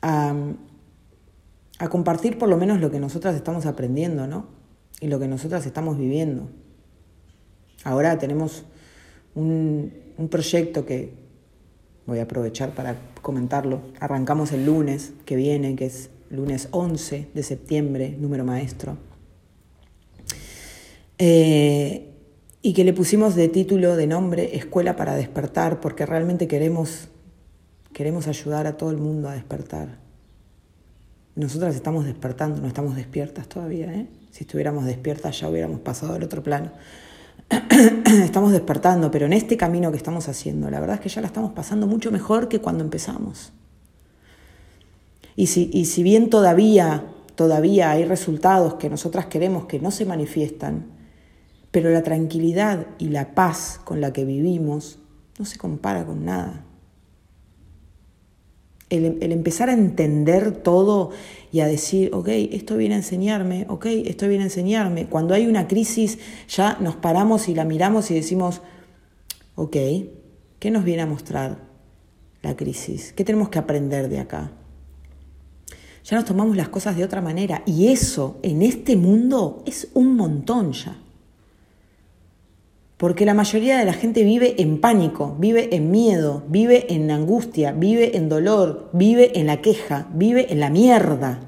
a, 0.03 0.35
compartir 1.91 2.39
por 2.39 2.49
lo 2.49 2.57
menos 2.57 2.81
lo 2.81 2.91
que 2.91 3.01
nosotras 3.01 3.35
estamos 3.35 3.67
aprendiendo, 3.67 4.27
¿no? 4.27 4.47
Y 5.01 5.09
lo 5.09 5.19
que 5.19 5.27
nosotras 5.27 5.67
estamos 5.67 5.99
viviendo. 5.99 6.49
Ahora 7.83 8.19
tenemos 8.19 8.65
un, 9.35 9.93
un 10.17 10.29
proyecto 10.29 10.85
que 10.87 11.13
voy 12.07 12.19
a 12.19 12.23
aprovechar 12.23 12.75
para 12.75 12.97
comentarlo. 13.23 13.81
Arrancamos 14.01 14.53
el 14.53 14.67
lunes 14.67 15.13
que 15.25 15.37
viene, 15.37 15.77
que 15.77 15.87
es 15.87 16.11
lunes 16.31 16.69
11 16.71 17.29
de 17.35 17.43
septiembre, 17.43 18.17
número 18.19 18.45
maestro 18.45 18.97
eh, 21.25 22.09
y 22.63 22.73
que 22.73 22.83
le 22.83 22.93
pusimos 22.93 23.37
de 23.37 23.47
título, 23.47 23.95
de 23.95 24.09
nombre, 24.09 24.57
Escuela 24.57 24.97
para 24.97 25.15
despertar, 25.15 25.79
porque 25.79 26.05
realmente 26.05 26.49
queremos, 26.49 27.11
queremos 27.93 28.27
ayudar 28.27 28.67
a 28.67 28.77
todo 28.77 28.91
el 28.91 28.97
mundo 28.97 29.29
a 29.29 29.35
despertar. 29.35 30.01
Nosotras 31.37 31.77
estamos 31.77 32.07
despertando, 32.07 32.61
no 32.61 32.67
estamos 32.67 32.97
despiertas 32.97 33.49
todavía. 33.49 33.95
¿eh? 33.95 34.09
Si 34.33 34.43
estuviéramos 34.43 34.85
despiertas 34.85 35.39
ya 35.39 35.49
hubiéramos 35.49 35.79
pasado 35.79 36.15
al 36.15 36.25
otro 36.25 36.43
plano. 36.43 36.73
estamos 38.25 38.53
despertando, 38.53 39.11
pero 39.11 39.27
en 39.27 39.33
este 39.33 39.57
camino 39.57 39.91
que 39.91 39.97
estamos 39.97 40.29
haciendo, 40.29 40.71
la 40.71 40.81
verdad 40.81 40.97
es 40.97 41.01
que 41.03 41.09
ya 41.09 41.21
la 41.21 41.27
estamos 41.27 41.53
pasando 41.53 41.87
mucho 41.87 42.11
mejor 42.11 42.49
que 42.49 42.61
cuando 42.61 42.85
empezamos. 42.85 43.53
Y 45.37 45.47
si, 45.47 45.71
y 45.73 45.87
si 45.87 46.03
bien 46.03 46.31
todavía, 46.31 47.05
todavía 47.35 47.91
hay 47.91 48.05
resultados 48.05 48.75
que 48.75 48.91
nosotras 48.91 49.27
queremos 49.27 49.67
que 49.67 49.81
no 49.81 49.91
se 49.91 50.05
manifiestan, 50.05 50.87
pero 51.71 51.91
la 51.91 52.03
tranquilidad 52.03 52.87
y 52.99 53.09
la 53.09 53.35
paz 53.35 53.81
con 53.85 54.01
la 54.01 54.13
que 54.13 54.25
vivimos 54.25 54.99
no 55.39 55.45
se 55.45 55.59
compara 55.59 56.05
con 56.05 56.25
nada. 56.25 56.65
El, 58.91 59.33
empezar 59.33 59.71
a 59.71 59.73
entender 59.73 60.53
todo 60.53 61.11
y 61.53 61.61
a 61.61 61.67
decir, 61.67 62.11
ok, 62.15 62.29
esto 62.29 62.79
viene 62.79 62.95
a 62.95 62.99
enseñarme, 62.99 63.67
ok, 63.69 63.87
esto 64.07 64.27
viene 64.27 64.45
a 64.45 64.47
enseñarme. 64.47 65.07
Cuando 65.07 65.35
hay 65.35 65.47
una 65.47 65.69
crisis 65.69 66.19
ya 66.49 66.79
nos 66.81 66.97
paramos 66.97 67.49
y 67.49 67.55
la 67.55 67.67
miramos 67.67 68.11
y 68.11 68.15
decimos, 68.15 68.63
ok, 69.55 69.77
¿qué 70.59 70.71
nos 70.71 70.83
viene 70.83 71.03
a 71.03 71.07
mostrar 71.07 71.59
la 72.41 72.57
crisis? 72.57 73.13
¿Qué 73.13 73.25
tenemos 73.25 73.51
que 73.51 73.59
aprender 73.59 74.09
de 74.09 74.19
acá? 74.19 74.51
Ya 76.05 76.17
nos 76.17 76.25
tomamos 76.25 76.57
las 76.57 76.71
cosas 76.71 76.97
de 76.97 77.05
otra 77.05 77.21
manera 77.21 77.63
y 77.67 77.89
eso 77.89 78.41
en 78.43 78.63
este 78.63 78.97
mundo 78.97 79.63
es 79.67 79.89
un 79.93 80.17
montón 80.17 80.73
ya 80.73 80.97
porque 83.03 83.25
la 83.25 83.35
mayoría 83.35 83.79
de 83.79 83.85
la 83.85 83.95
gente 83.95 84.23
vive 84.23 84.63
en 84.63 84.81
pánico, 84.81 85.35
vive 85.37 85.75
en 85.75 85.91
miedo, 85.91 86.45
vive 86.47 86.87
en 86.95 87.11
angustia, 87.11 87.73
vive 87.73 88.17
en 88.17 88.29
dolor, 88.29 88.91
vive 88.93 89.41
en 89.41 89.49
la 89.49 89.57
queja, 89.57 90.07
vive 90.13 90.53
en 90.53 90.61
la 90.61 90.71
mierda. 90.71 91.41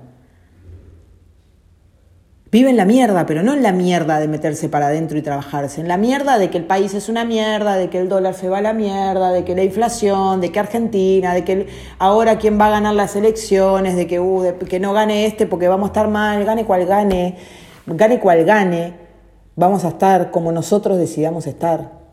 Vive 2.50 2.70
en 2.70 2.76
la 2.76 2.84
mierda, 2.84 3.24
pero 3.24 3.44
no 3.44 3.55
en 3.55 3.62
la 3.62 3.70
mierda 3.70 4.18
de 4.18 4.26
meterse 4.26 4.68
para 4.68 4.88
adentro 4.88 5.16
y 5.16 5.22
trabajarse, 5.22 5.80
en 5.80 5.86
la 5.86 5.96
mierda 5.96 6.38
de 6.38 6.50
que 6.50 6.59
el 6.59 6.64
país 6.64 6.92
es 6.92 7.09
una 7.09 7.24
mierda, 7.24 7.76
de 7.76 7.88
que 7.88 8.00
el 8.00 8.09
dólar 8.09 8.34
se 8.34 8.48
va 8.48 8.59
a 8.59 8.61
la 8.61 8.72
mierda, 8.72 9.30
de 9.30 9.44
que 9.44 9.55
la 9.55 9.62
inflación, 9.62 10.40
de 10.40 10.50
que 10.50 10.59
Argentina, 10.59 11.34
de 11.34 11.44
que 11.44 11.68
ahora 12.00 12.36
quién 12.36 12.59
va 12.61 12.66
a 12.66 12.70
ganar 12.70 12.94
las 12.94 13.14
elecciones, 13.14 13.94
de 13.94 14.09
que, 14.09 14.18
uh, 14.18 14.42
de 14.42 14.55
que 14.59 14.80
no 14.80 14.92
gane 14.92 15.26
este 15.26 15.46
porque 15.46 15.68
vamos 15.68 15.90
a 15.90 15.92
estar 15.92 16.09
mal, 16.09 16.44
gane 16.44 16.64
cual 16.64 16.84
gane, 16.84 17.36
gane 17.86 18.18
cual 18.18 18.44
gane 18.44 19.03
vamos 19.57 19.84
a 19.84 19.88
estar 19.88 20.30
como 20.30 20.52
nosotros 20.52 20.98
decidamos 20.98 21.46
estar. 21.46 22.05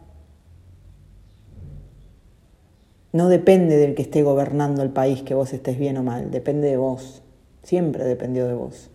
No 3.14 3.28
depende 3.28 3.78
del 3.78 3.94
que 3.96 4.04
esté 4.04 4.24
gobernando 4.24 4.84
el 4.84 4.90
país 4.90 5.22
que 5.22 5.34
vos 5.34 5.52
estés 5.54 5.78
bien 5.78 5.98
o 5.98 6.04
mal, 6.04 6.32
depende 6.32 6.68
de 6.70 6.78
vos. 6.78 7.22
Siempre 7.64 8.04
dependió 8.06 8.48
de 8.48 8.54
vos. 8.54 8.90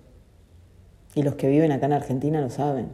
Y 1.14 1.22
los 1.22 1.34
que 1.34 1.48
viven 1.48 1.72
acá 1.72 1.86
en 1.86 1.92
Argentina 1.92 2.40
lo 2.40 2.50
saben. 2.50 2.88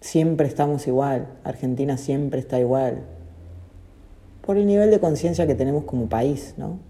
Siempre 0.00 0.48
estamos 0.48 0.86
igual, 0.88 1.28
Argentina 1.44 1.96
siempre 1.96 2.40
está 2.40 2.58
igual. 2.58 3.04
por 4.42 4.56
el 4.56 4.66
nivel 4.66 4.90
de 4.90 4.98
conciencia 4.98 5.46
que 5.46 5.54
tenemos 5.54 5.84
como 5.84 6.08
país, 6.08 6.54
¿no? 6.56 6.80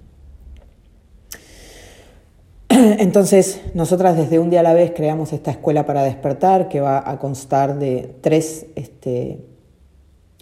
Entonces, 2.98 3.60
nosotras 3.74 4.16
desde 4.16 4.38
un 4.38 4.50
día 4.50 4.60
a 4.60 4.64
la 4.64 4.74
vez 4.74 4.92
creamos 4.92 5.32
esta 5.32 5.52
escuela 5.52 5.86
para 5.86 6.02
despertar 6.02 6.68
que 6.68 6.80
va 6.80 7.08
a 7.08 7.18
constar 7.18 7.78
de 7.78 8.14
tres 8.20 8.66
este, 8.74 9.38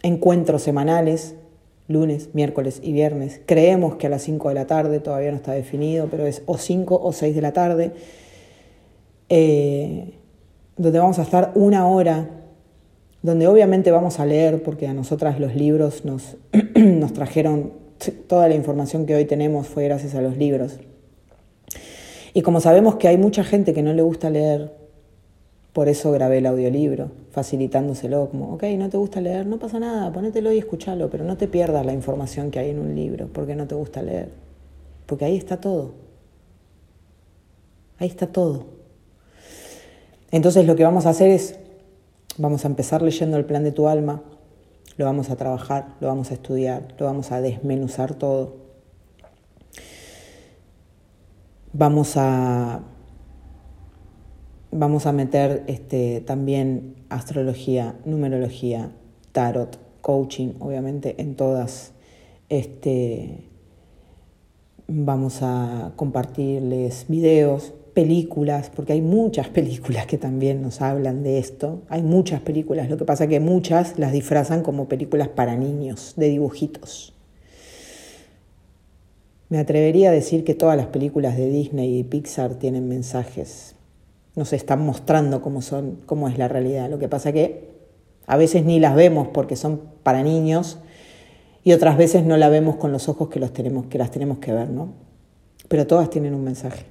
encuentros 0.03 0.63
semanales, 0.63 1.35
lunes, 1.87 2.31
miércoles 2.33 2.81
y 2.83 2.93
viernes. 2.93 3.41
Creemos 3.45 3.97
que 3.97 4.07
a 4.07 4.11
las 4.11 4.23
5 4.23 4.49
de 4.49 4.55
la 4.55 4.67
tarde, 4.67 5.01
todavía 5.01 5.31
no 5.33 5.37
está 5.37 5.53
definido, 5.53 6.09
pero 6.11 6.27
es 6.27 6.43
o 6.47 6.57
5 6.57 7.01
o 7.03 7.13
6 7.13 7.35
de 7.35 7.43
la 7.43 7.53
tarde, 7.53 7.93
eh, 9.29 10.15
donde 10.79 10.99
vamos 10.99 11.19
a 11.19 11.23
estar 11.23 11.53
una 11.55 11.89
hora, 11.89 12.31
donde 13.23 13.49
obviamente 13.49 13.91
vamos 13.91 14.19
a 14.19 14.25
leer, 14.25 14.63
porque 14.63 14.87
a 14.87 14.95
nosotras 14.95 15.39
los 15.41 15.55
libros 15.55 16.07
nos, 16.07 16.39
nos 16.75 17.13
trajeron, 17.13 17.73
toda 18.29 18.49
la 18.49 18.55
información 18.55 19.05
que 19.05 19.15
hoy 19.15 19.27
tenemos 19.27 19.67
fue 19.67 19.85
gracias 19.85 20.15
a 20.15 20.23
los 20.23 20.39
libros. 20.39 20.79
Y 22.33 22.43
como 22.43 22.61
sabemos 22.61 22.97
que 22.97 23.09
hay 23.09 23.19
mucha 23.19 23.45
gente 23.45 23.75
que 23.75 23.83
no 23.83 23.93
le 23.93 24.03
gusta 24.03 24.31
leer, 24.31 24.73
por 25.73 25.89
eso 25.89 26.11
grabé 26.13 26.39
el 26.39 26.47
audiolibro, 26.47 27.11
facilitándoselo, 27.31 28.29
como, 28.31 28.55
ok, 28.55 28.65
no 28.77 28.89
te 28.89 28.97
gusta 28.97 29.21
leer, 29.21 29.47
no 29.47 29.59
pasa 29.59 29.79
nada, 29.79 30.13
ponételo 30.13 30.53
y 30.53 30.59
escúchalo, 30.59 31.11
pero 31.11 31.25
no 31.25 31.37
te 31.37 31.47
pierdas 31.47 31.87
la 31.87 31.93
información 31.93 32.51
que 32.51 32.59
hay 32.59 32.71
en 32.71 32.81
un 32.81 32.95
libro, 32.95 33.29
porque 33.33 33.55
no 33.55 33.67
te 33.67 33.75
gusta 33.75 34.03
leer, 34.03 34.31
porque 35.07 35.25
ahí 35.25 35.37
está 35.37 35.61
todo. 35.61 35.93
Ahí 37.99 38.09
está 38.09 38.27
todo. 38.27 38.67
Entonces 40.31 40.67
lo 40.67 40.75
que 40.75 40.85
vamos 40.85 41.07
a 41.07 41.11
hacer 41.11 41.31
es, 41.31 41.57
vamos 42.39 42.65
a 42.65 42.69
empezar 42.69 43.03
leyendo 43.03 43.37
el 43.37 43.45
plan 43.45 43.63
de 43.63 43.73
tu 43.73 43.89
alma, 43.89 44.23
lo 44.97 45.05
vamos 45.05 45.31
a 45.31 45.37
trabajar, 45.37 45.95
lo 46.01 46.09
vamos 46.09 46.31
a 46.31 46.35
estudiar, 46.35 46.95
lo 46.99 47.07
vamos 47.07 47.31
a 47.33 47.41
desmenuzar 47.41 48.15
todo. 48.15 48.60
Vamos 51.73 52.17
a, 52.17 52.81
vamos 54.73 55.07
a 55.07 55.13
meter 55.13 55.63
este, 55.69 56.21
también 56.21 56.97
astrología, 57.09 57.95
numerología, 58.05 58.91
tarot, 59.31 59.79
coaching, 60.01 60.55
obviamente 60.59 61.15
en 61.23 61.37
todas. 61.37 61.93
Este, 62.49 63.45
vamos 64.89 65.43
a 65.43 65.93
compartirles 65.95 67.07
videos, 67.07 67.73
películas, 67.95 68.69
porque 68.75 68.95
hay 68.95 69.03
muchas 69.03 69.49
películas 69.51 70.07
que 70.07 70.19
también 70.19 70.63
nos 70.63 70.83
hablan 70.83 71.23
de 71.23 71.39
esto. 71.39 71.83
Hay 71.89 72.03
muchas 72.03 72.41
películas, 72.41 72.91
lo 72.91 72.97
que 72.97 73.05
pasa 73.05 73.29
que 73.29 73.39
muchas 73.39 73.97
las 73.97 74.11
disfrazan 74.11 74.65
como 74.65 74.89
películas 74.89 75.29
para 75.29 75.55
niños, 75.55 76.15
de 76.17 76.31
dibujitos. 76.31 77.15
Me 79.51 79.59
atrevería 79.59 80.11
a 80.11 80.13
decir 80.13 80.45
que 80.45 80.55
todas 80.55 80.77
las 80.77 80.87
películas 80.87 81.37
de 81.37 81.49
Disney 81.51 81.99
y 81.99 82.05
Pixar 82.05 82.55
tienen 82.55 82.89
mensajes. 82.89 83.75
Nos 84.37 84.53
están 84.53 84.87
mostrando 84.87 85.43
cómo 85.43 85.61
son, 85.61 85.99
cómo 86.07 86.29
es 86.29 86.39
la 86.39 86.47
realidad. 86.47 86.89
Lo 86.89 87.01
que 87.01 87.09
pasa 87.09 87.33
que 87.33 87.69
a 88.29 88.37
veces 88.37 88.65
ni 88.65 88.79
las 88.79 88.95
vemos 88.95 89.27
porque 89.35 89.57
son 89.57 89.81
para 90.05 90.23
niños 90.23 90.79
y 91.65 91.73
otras 91.73 91.99
veces 91.99 92.25
no 92.25 92.37
la 92.37 92.49
vemos 92.49 92.77
con 92.77 92.93
los 92.93 93.09
ojos 93.09 93.29
que, 93.29 93.41
las 93.41 93.53
tenemos 93.53 94.39
que 94.39 94.53
ver, 94.53 94.71
¿no? 94.71 94.93
Pero 95.67 95.85
todas 95.85 96.11
tienen 96.11 96.35
un 96.35 96.45
mensaje. 96.45 96.87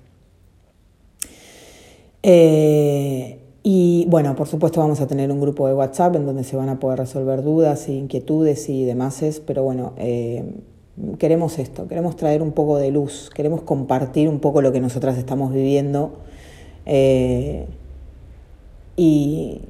Eh, 2.24 3.40
y 3.64 4.06
bueno, 4.10 4.36
por 4.36 4.50
supuesto 4.50 4.82
vamos 4.82 5.00
a 5.00 5.08
tener 5.08 5.32
un 5.32 5.40
grupo 5.40 5.66
de 5.66 5.76
WhatsApp 5.76 6.18
en 6.18 6.26
donde 6.26 6.44
se 6.44 6.58
van 6.58 6.68
a 6.68 6.78
poder 6.78 7.00
resolver 7.00 7.42
dudas 7.42 7.88
e 7.88 7.94
inquietudes 7.94 8.68
y 8.68 8.84
demás, 8.84 9.42
pero 9.46 9.64
bueno, 9.64 9.94
eh, 9.96 10.44
queremos 11.18 11.60
esto, 11.60 11.88
queremos 11.88 12.16
traer 12.16 12.42
un 12.42 12.52
poco 12.52 12.78
de 12.78 12.92
luz, 12.92 13.30
queremos 13.34 13.62
compartir 13.62 14.28
un 14.28 14.40
poco 14.40 14.62
lo 14.62 14.72
que 14.72 14.82
nosotras 14.82 15.18
estamos 15.18 15.54
viviendo 15.54 16.20
eh, 16.86 17.68
y, 18.98 19.62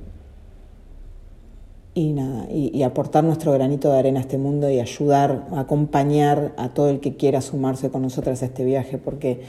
y 1.94 2.14
nada, 2.14 2.48
y, 2.52 2.82
aportar 2.84 3.24
nuestro 3.24 3.52
granito 3.52 3.92
de 3.92 4.00
arena 4.00 4.20
a 4.20 4.22
este 4.22 4.38
mundo 4.38 4.70
y 4.70 4.80
ayudar, 4.80 5.48
acompañar 5.56 6.54
a 6.58 6.70
todo 6.70 6.90
el 6.90 7.00
que 7.00 7.16
quiera 7.16 7.42
sumarse 7.42 7.90
con 7.90 8.02
nosotras 8.02 8.42
a 8.42 8.46
este 8.46 8.66
viaje, 8.66 8.98
porque 8.98 9.42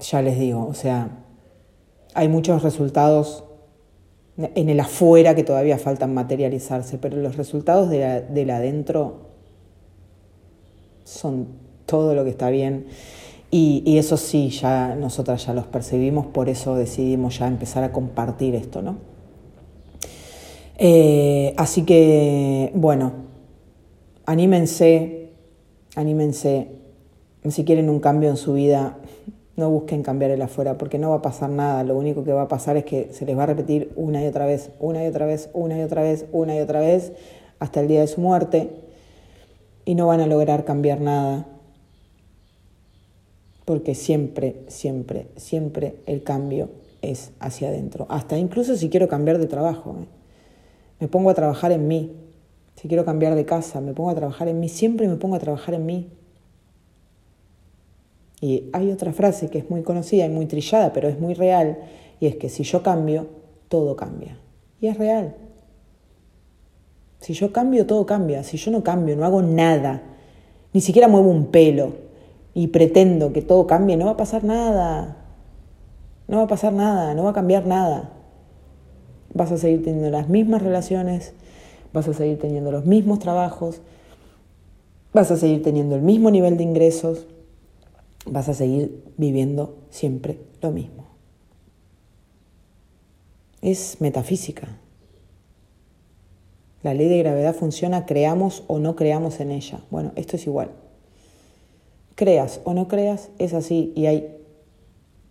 ya 0.00 0.22
les 0.22 0.38
digo, 0.38 0.66
o 0.66 0.74
sea, 0.74 1.24
hay 2.14 2.28
muchos 2.28 2.62
resultados 2.62 3.44
en 4.36 4.68
el 4.68 4.80
afuera 4.80 5.34
que 5.34 5.44
todavía 5.44 5.78
faltan 5.78 6.14
materializarse, 6.14 6.98
pero 6.98 7.16
los 7.18 7.36
resultados 7.36 7.90
de 7.90 8.22
del 8.22 8.50
adentro 8.50 9.32
son 11.04 11.48
todo 11.86 12.14
lo 12.14 12.24
que 12.24 12.30
está 12.30 12.50
bien. 12.50 12.86
Y, 13.54 13.98
eso 13.98 14.16
sí, 14.16 14.48
ya 14.48 14.94
nosotras 14.94 15.44
ya 15.44 15.52
los 15.52 15.66
percibimos, 15.66 16.24
por 16.24 16.48
eso 16.48 16.74
decidimos 16.74 17.38
ya 17.38 17.46
empezar 17.46 17.84
a 17.84 17.92
compartir 17.92 18.54
esto, 18.54 18.80
¿no? 18.80 18.96
Eh, 20.78 21.52
así 21.58 21.82
que, 21.82 22.72
bueno, 22.74 23.12
anímense, 24.24 25.32
anímense, 25.96 26.68
si 27.50 27.64
quieren 27.66 27.90
un 27.90 28.00
cambio 28.00 28.30
en 28.30 28.38
su 28.38 28.54
vida, 28.54 28.96
no 29.56 29.70
busquen 29.70 30.02
cambiar 30.02 30.30
el 30.30 30.42
afuera 30.42 30.78
porque 30.78 30.98
no 30.98 31.10
va 31.10 31.16
a 31.16 31.22
pasar 31.22 31.50
nada. 31.50 31.84
Lo 31.84 31.96
único 31.96 32.24
que 32.24 32.32
va 32.32 32.42
a 32.42 32.48
pasar 32.48 32.76
es 32.76 32.84
que 32.84 33.12
se 33.12 33.26
les 33.26 33.36
va 33.36 33.44
a 33.44 33.46
repetir 33.46 33.92
una 33.96 34.22
y 34.22 34.26
otra 34.26 34.46
vez, 34.46 34.70
una 34.80 35.04
y 35.04 35.06
otra 35.06 35.26
vez, 35.26 35.50
una 35.52 35.78
y 35.78 35.82
otra 35.82 36.02
vez, 36.02 36.26
una 36.32 36.56
y 36.56 36.60
otra 36.60 36.80
vez, 36.80 37.12
hasta 37.58 37.80
el 37.80 37.88
día 37.88 38.00
de 38.00 38.06
su 38.06 38.20
muerte 38.20 38.70
y 39.84 39.94
no 39.94 40.06
van 40.06 40.20
a 40.20 40.26
lograr 40.26 40.64
cambiar 40.64 41.00
nada. 41.00 41.46
Porque 43.64 43.94
siempre, 43.94 44.56
siempre, 44.68 45.28
siempre 45.36 45.96
el 46.06 46.22
cambio 46.22 46.70
es 47.00 47.32
hacia 47.40 47.68
adentro. 47.68 48.06
Hasta 48.08 48.38
incluso 48.38 48.76
si 48.76 48.88
quiero 48.88 49.08
cambiar 49.08 49.38
de 49.38 49.46
trabajo. 49.46 49.96
¿eh? 50.00 50.06
Me 51.00 51.08
pongo 51.08 51.30
a 51.30 51.34
trabajar 51.34 51.72
en 51.72 51.86
mí. 51.88 52.12
Si 52.76 52.88
quiero 52.88 53.04
cambiar 53.04 53.34
de 53.34 53.44
casa, 53.44 53.80
me 53.80 53.92
pongo 53.92 54.10
a 54.10 54.14
trabajar 54.14 54.48
en 54.48 54.58
mí. 54.58 54.68
Siempre 54.68 55.06
me 55.08 55.16
pongo 55.16 55.36
a 55.36 55.38
trabajar 55.38 55.74
en 55.74 55.86
mí. 55.86 56.08
Y 58.42 58.68
hay 58.72 58.90
otra 58.90 59.12
frase 59.12 59.50
que 59.50 59.58
es 59.58 59.70
muy 59.70 59.82
conocida 59.82 60.26
y 60.26 60.28
muy 60.28 60.46
trillada, 60.46 60.92
pero 60.92 61.08
es 61.08 61.18
muy 61.20 61.32
real, 61.32 61.78
y 62.18 62.26
es 62.26 62.34
que 62.34 62.48
si 62.48 62.64
yo 62.64 62.82
cambio, 62.82 63.28
todo 63.68 63.94
cambia. 63.94 64.36
Y 64.80 64.88
es 64.88 64.98
real. 64.98 65.36
Si 67.20 67.34
yo 67.34 67.52
cambio, 67.52 67.86
todo 67.86 68.04
cambia. 68.04 68.42
Si 68.42 68.56
yo 68.56 68.72
no 68.72 68.82
cambio, 68.82 69.16
no 69.16 69.24
hago 69.24 69.42
nada, 69.42 70.02
ni 70.72 70.80
siquiera 70.80 71.06
muevo 71.06 71.30
un 71.30 71.46
pelo 71.46 71.92
y 72.52 72.66
pretendo 72.66 73.32
que 73.32 73.42
todo 73.42 73.68
cambie, 73.68 73.96
no 73.96 74.06
va 74.06 74.12
a 74.12 74.16
pasar 74.16 74.42
nada. 74.42 75.18
No 76.26 76.38
va 76.38 76.42
a 76.42 76.48
pasar 76.48 76.72
nada, 76.72 77.14
no 77.14 77.22
va 77.22 77.30
a 77.30 77.34
cambiar 77.34 77.64
nada. 77.64 78.10
Vas 79.34 79.52
a 79.52 79.56
seguir 79.56 79.84
teniendo 79.84 80.10
las 80.10 80.28
mismas 80.28 80.62
relaciones, 80.62 81.32
vas 81.92 82.08
a 82.08 82.12
seguir 82.12 82.40
teniendo 82.40 82.72
los 82.72 82.86
mismos 82.86 83.20
trabajos, 83.20 83.82
vas 85.12 85.30
a 85.30 85.36
seguir 85.36 85.62
teniendo 85.62 85.94
el 85.94 86.02
mismo 86.02 86.32
nivel 86.32 86.56
de 86.56 86.64
ingresos, 86.64 87.28
vas 88.26 88.48
a 88.48 88.54
seguir 88.54 89.04
viviendo 89.16 89.78
siempre 89.90 90.40
lo 90.60 90.70
mismo. 90.70 91.06
Es 93.60 94.00
metafísica. 94.00 94.78
La 96.82 96.94
ley 96.94 97.08
de 97.08 97.18
gravedad 97.18 97.54
funciona, 97.54 98.06
creamos 98.06 98.64
o 98.66 98.78
no 98.78 98.96
creamos 98.96 99.38
en 99.40 99.52
ella. 99.52 99.84
Bueno, 99.90 100.12
esto 100.16 100.36
es 100.36 100.46
igual. 100.46 100.72
Creas 102.16 102.60
o 102.64 102.74
no 102.74 102.88
creas, 102.88 103.30
es 103.38 103.54
así 103.54 103.92
y 103.94 104.06
hay 104.06 104.36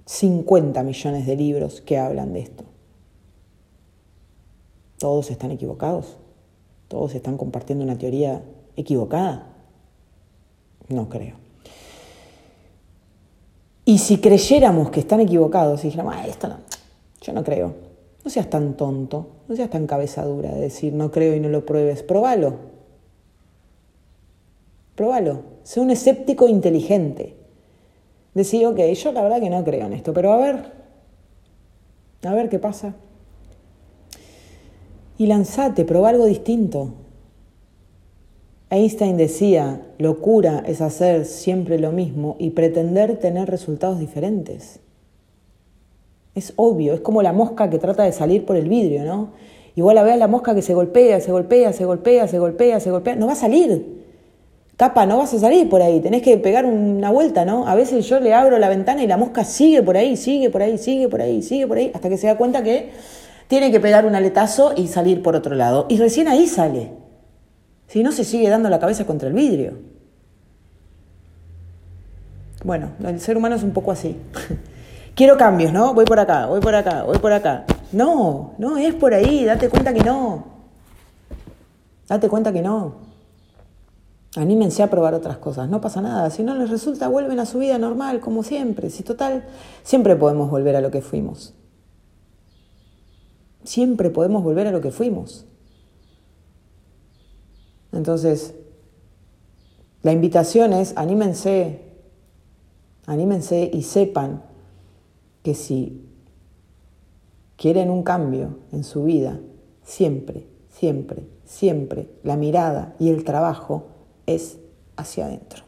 50 0.06 0.82
millones 0.84 1.26
de 1.26 1.36
libros 1.36 1.82
que 1.82 1.98
hablan 1.98 2.34
de 2.34 2.40
esto. 2.40 2.64
Todos 4.98 5.32
están 5.32 5.52
equivocados. 5.52 6.18
Todos 6.88 7.16
están 7.16 7.38
compartiendo 7.38 7.84
una 7.84 7.98
teoría 7.98 8.44
equivocada. 8.76 9.48
No 10.90 11.10
creo. 11.10 11.36
Y 13.86 13.98
si 13.98 14.18
creyéramos 14.18 14.92
que 14.92 15.00
están 15.00 15.20
equivocados 15.22 15.84
y 15.84 15.88
dijéramos, 15.88 16.16
ah, 16.16 16.28
esto 16.28 16.48
no, 16.48 16.58
yo 17.22 17.34
no 17.34 17.44
creo, 17.44 17.74
no 18.24 18.30
seas 18.30 18.50
tan 18.50 18.76
tonto, 18.76 19.28
no 19.48 19.56
seas 19.56 19.70
tan 19.70 19.88
cabezadura 19.88 20.52
de 20.52 20.62
decir 20.62 20.94
no 20.94 21.12
creo 21.12 21.36
y 21.36 21.40
no 21.40 21.50
lo 21.50 21.66
pruebes, 21.66 22.04
probalo. 22.04 22.72
Probalo. 24.96 25.42
Sé 25.64 25.80
un 25.80 25.90
escéptico 25.90 26.48
inteligente. 26.48 27.36
Decir, 28.34 28.66
ok, 28.66 28.80
yo 28.80 29.12
la 29.12 29.24
verdad 29.24 29.40
que 29.40 29.50
no 29.50 29.64
creo 29.64 29.88
en 29.88 29.94
esto, 29.94 30.14
pero 30.14 30.32
a 30.32 30.38
ver, 30.38 30.72
a 32.24 32.34
ver 32.34 32.50
qué 32.50 32.60
pasa. 32.60 32.94
Y 35.18 35.28
lanzate, 35.28 35.86
probá 35.86 36.10
algo 36.10 36.26
distinto. 36.26 36.94
Einstein 38.72 39.18
decía, 39.18 39.82
locura 39.98 40.64
es 40.66 40.80
hacer 40.80 41.26
siempre 41.26 41.78
lo 41.78 41.92
mismo 41.92 42.38
y 42.40 42.52
pretender 42.52 43.18
tener 43.18 43.50
resultados 43.50 44.00
diferentes. 44.00 44.80
Es 46.36 46.54
obvio, 46.56 46.94
es 46.94 47.02
como 47.02 47.22
la 47.22 47.34
mosca 47.34 47.70
que 47.70 47.80
trata 47.80 48.04
de 48.04 48.14
salir 48.14 48.46
por 48.46 48.56
el 48.56 48.70
vidrio, 48.70 49.04
¿no? 49.04 49.32
Igual 49.76 49.98
a 49.98 50.04
ver 50.04 50.14
a 50.14 50.18
la 50.18 50.28
mosca 50.30 50.56
que 50.56 50.62
se 50.62 50.74
golpea, 50.74 51.20
se 51.20 51.34
golpea, 51.34 51.74
se 51.74 51.84
golpea, 51.84 52.30
se 52.30 52.40
golpea, 52.40 52.80
se 52.80 52.92
golpea. 52.92 53.16
No 53.18 53.28
va 53.28 53.34
a 53.34 53.36
salir. 53.36 54.06
Capa, 54.78 55.06
no 55.06 55.18
vas 55.18 55.34
a 55.34 55.40
salir 55.40 55.68
por 55.68 55.82
ahí, 55.82 56.00
tenés 56.00 56.22
que 56.22 56.38
pegar 56.38 56.66
una 56.66 57.12
vuelta, 57.12 57.44
¿no? 57.44 57.68
A 57.68 57.76
veces 57.76 58.08
yo 58.08 58.22
le 58.22 58.34
abro 58.34 58.58
la 58.58 58.70
ventana 58.70 59.04
y 59.04 59.08
la 59.08 59.18
mosca 59.18 59.44
sigue 59.44 59.84
por 59.84 59.98
ahí, 59.98 60.16
sigue 60.16 60.50
por 60.50 60.62
ahí, 60.62 60.78
sigue 60.78 61.10
por 61.10 61.22
ahí, 61.22 61.42
sigue 61.42 61.68
por 61.68 61.78
ahí, 61.78 61.92
hasta 61.94 62.08
que 62.08 62.18
se 62.18 62.28
da 62.28 62.38
cuenta 62.38 62.64
que 62.64 62.90
tiene 63.50 63.70
que 63.70 63.82
pegar 63.82 64.06
un 64.06 64.16
aletazo 64.16 64.72
y 64.78 64.88
salir 64.88 65.22
por 65.22 65.36
otro 65.36 65.56
lado. 65.56 65.88
Y 65.90 65.98
recién 65.98 66.30
ahí 66.30 66.48
sale. 66.48 67.01
Si 67.92 68.04
no, 68.04 68.14
se 68.14 68.24
sigue 68.24 68.48
dando 68.48 68.70
la 68.70 68.80
cabeza 68.80 69.06
contra 69.06 69.28
el 69.28 69.34
vidrio. 69.34 69.74
Bueno, 72.64 72.92
el 73.04 73.20
ser 73.20 73.36
humano 73.36 73.56
es 73.56 73.64
un 73.64 73.72
poco 73.72 73.92
así. 73.92 74.16
Quiero 75.16 75.36
cambios, 75.36 75.74
¿no? 75.74 75.94
Voy 75.94 76.06
por 76.06 76.18
acá, 76.18 76.46
voy 76.46 76.62
por 76.62 76.74
acá, 76.74 77.04
voy 77.04 77.18
por 77.18 77.34
acá. 77.34 77.66
No, 77.92 78.54
no 78.60 78.78
es 78.78 78.96
por 78.96 79.14
ahí, 79.14 79.44
date 79.44 79.68
cuenta 79.68 79.94
que 79.94 80.06
no. 80.06 80.46
Date 82.08 82.30
cuenta 82.30 82.54
que 82.54 82.62
no. 82.62 82.96
Anímense 84.38 84.84
a 84.84 84.90
probar 84.90 85.14
otras 85.14 85.36
cosas, 85.36 85.68
no 85.68 85.82
pasa 85.82 86.00
nada. 86.00 86.30
Si 86.30 86.44
no 86.44 86.56
les 86.56 86.70
resulta, 86.70 87.10
vuelven 87.10 87.42
a 87.42 87.46
su 87.46 87.60
vida 87.60 87.78
normal, 87.78 88.22
como 88.22 88.44
siempre. 88.44 88.90
Si 88.90 89.04
total, 89.04 89.44
siempre 89.84 90.16
podemos 90.16 90.50
volver 90.50 90.78
a 90.78 90.82
lo 90.82 90.92
que 90.92 91.02
fuimos. 91.02 91.56
Siempre 93.66 94.10
podemos 94.10 94.44
volver 94.44 94.68
a 94.68 94.72
lo 94.72 94.80
que 94.80 94.92
fuimos. 94.92 95.46
Entonces, 97.94 98.54
la 100.04 100.12
invitación 100.12 100.74
es, 100.74 100.94
anímense, 100.96 101.82
anímense 103.06 103.70
y 103.72 103.84
sepan 103.84 104.44
que 105.44 105.54
si 105.54 106.08
quieren 107.58 107.90
un 107.90 108.04
cambio 108.04 108.60
en 108.72 108.84
su 108.84 109.04
vida, 109.04 109.40
siempre, 109.84 110.48
siempre, 110.70 111.28
siempre 111.46 112.10
la 112.24 112.38
mirada 112.38 112.96
y 113.00 113.10
el 113.10 113.24
trabajo 113.24 113.88
es 114.26 114.58
hacia 114.96 115.26
adentro. 115.26 115.64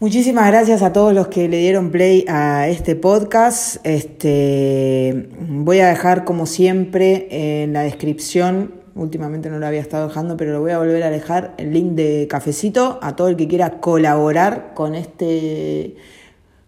Muchísimas 0.00 0.46
gracias 0.46 0.82
a 0.82 0.92
todos 0.92 1.12
los 1.12 1.26
que 1.26 1.48
le 1.48 1.58
dieron 1.58 1.90
play 1.90 2.24
a 2.28 2.68
este 2.68 2.94
podcast. 2.94 3.84
Este, 3.84 5.28
voy 5.48 5.80
a 5.80 5.88
dejar 5.88 6.24
como 6.24 6.46
siempre 6.46 7.62
en 7.62 7.72
la 7.72 7.82
descripción, 7.82 8.77
últimamente 8.98 9.48
no 9.48 9.58
lo 9.58 9.66
había 9.66 9.80
estado 9.80 10.08
dejando, 10.08 10.36
pero 10.36 10.52
lo 10.52 10.60
voy 10.60 10.72
a 10.72 10.78
volver 10.78 11.02
a 11.02 11.10
dejar, 11.10 11.54
el 11.56 11.72
link 11.72 11.92
de 11.92 12.26
cafecito 12.28 12.98
a 13.00 13.16
todo 13.16 13.28
el 13.28 13.36
que 13.36 13.48
quiera 13.48 13.80
colaborar 13.80 14.72
con 14.74 14.94
este, 14.94 15.96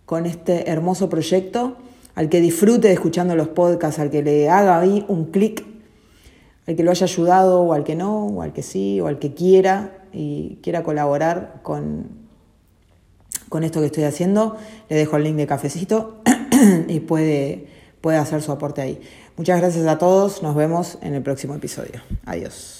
con 0.06 0.26
este 0.26 0.70
hermoso 0.70 1.08
proyecto, 1.08 1.76
al 2.14 2.28
que 2.28 2.40
disfrute 2.40 2.90
escuchando 2.92 3.36
los 3.36 3.48
podcasts, 3.48 4.00
al 4.00 4.10
que 4.10 4.22
le 4.22 4.48
haga 4.48 4.80
ahí 4.80 5.04
un 5.08 5.26
clic 5.26 5.64
al 6.70 6.76
que 6.76 6.84
lo 6.84 6.92
haya 6.92 7.04
ayudado 7.04 7.62
o 7.62 7.72
al 7.72 7.82
que 7.82 7.96
no, 7.96 8.26
o 8.26 8.42
al 8.42 8.52
que 8.52 8.62
sí, 8.62 9.00
o 9.00 9.08
al 9.08 9.18
que 9.18 9.34
quiera 9.34 10.04
y 10.12 10.58
quiera 10.62 10.84
colaborar 10.84 11.60
con, 11.62 12.08
con 13.48 13.64
esto 13.64 13.80
que 13.80 13.86
estoy 13.86 14.04
haciendo, 14.04 14.56
le 14.88 14.96
dejo 14.96 15.16
el 15.16 15.24
link 15.24 15.36
de 15.36 15.48
cafecito 15.48 16.22
y 16.88 17.00
puede, 17.00 17.66
puede 18.00 18.18
hacer 18.18 18.40
su 18.40 18.52
aporte 18.52 18.80
ahí. 18.82 19.00
Muchas 19.40 19.58
gracias 19.58 19.86
a 19.86 19.96
todos, 19.96 20.42
nos 20.42 20.54
vemos 20.54 20.98
en 21.00 21.14
el 21.14 21.22
próximo 21.22 21.54
episodio. 21.54 22.02
Adiós. 22.26 22.79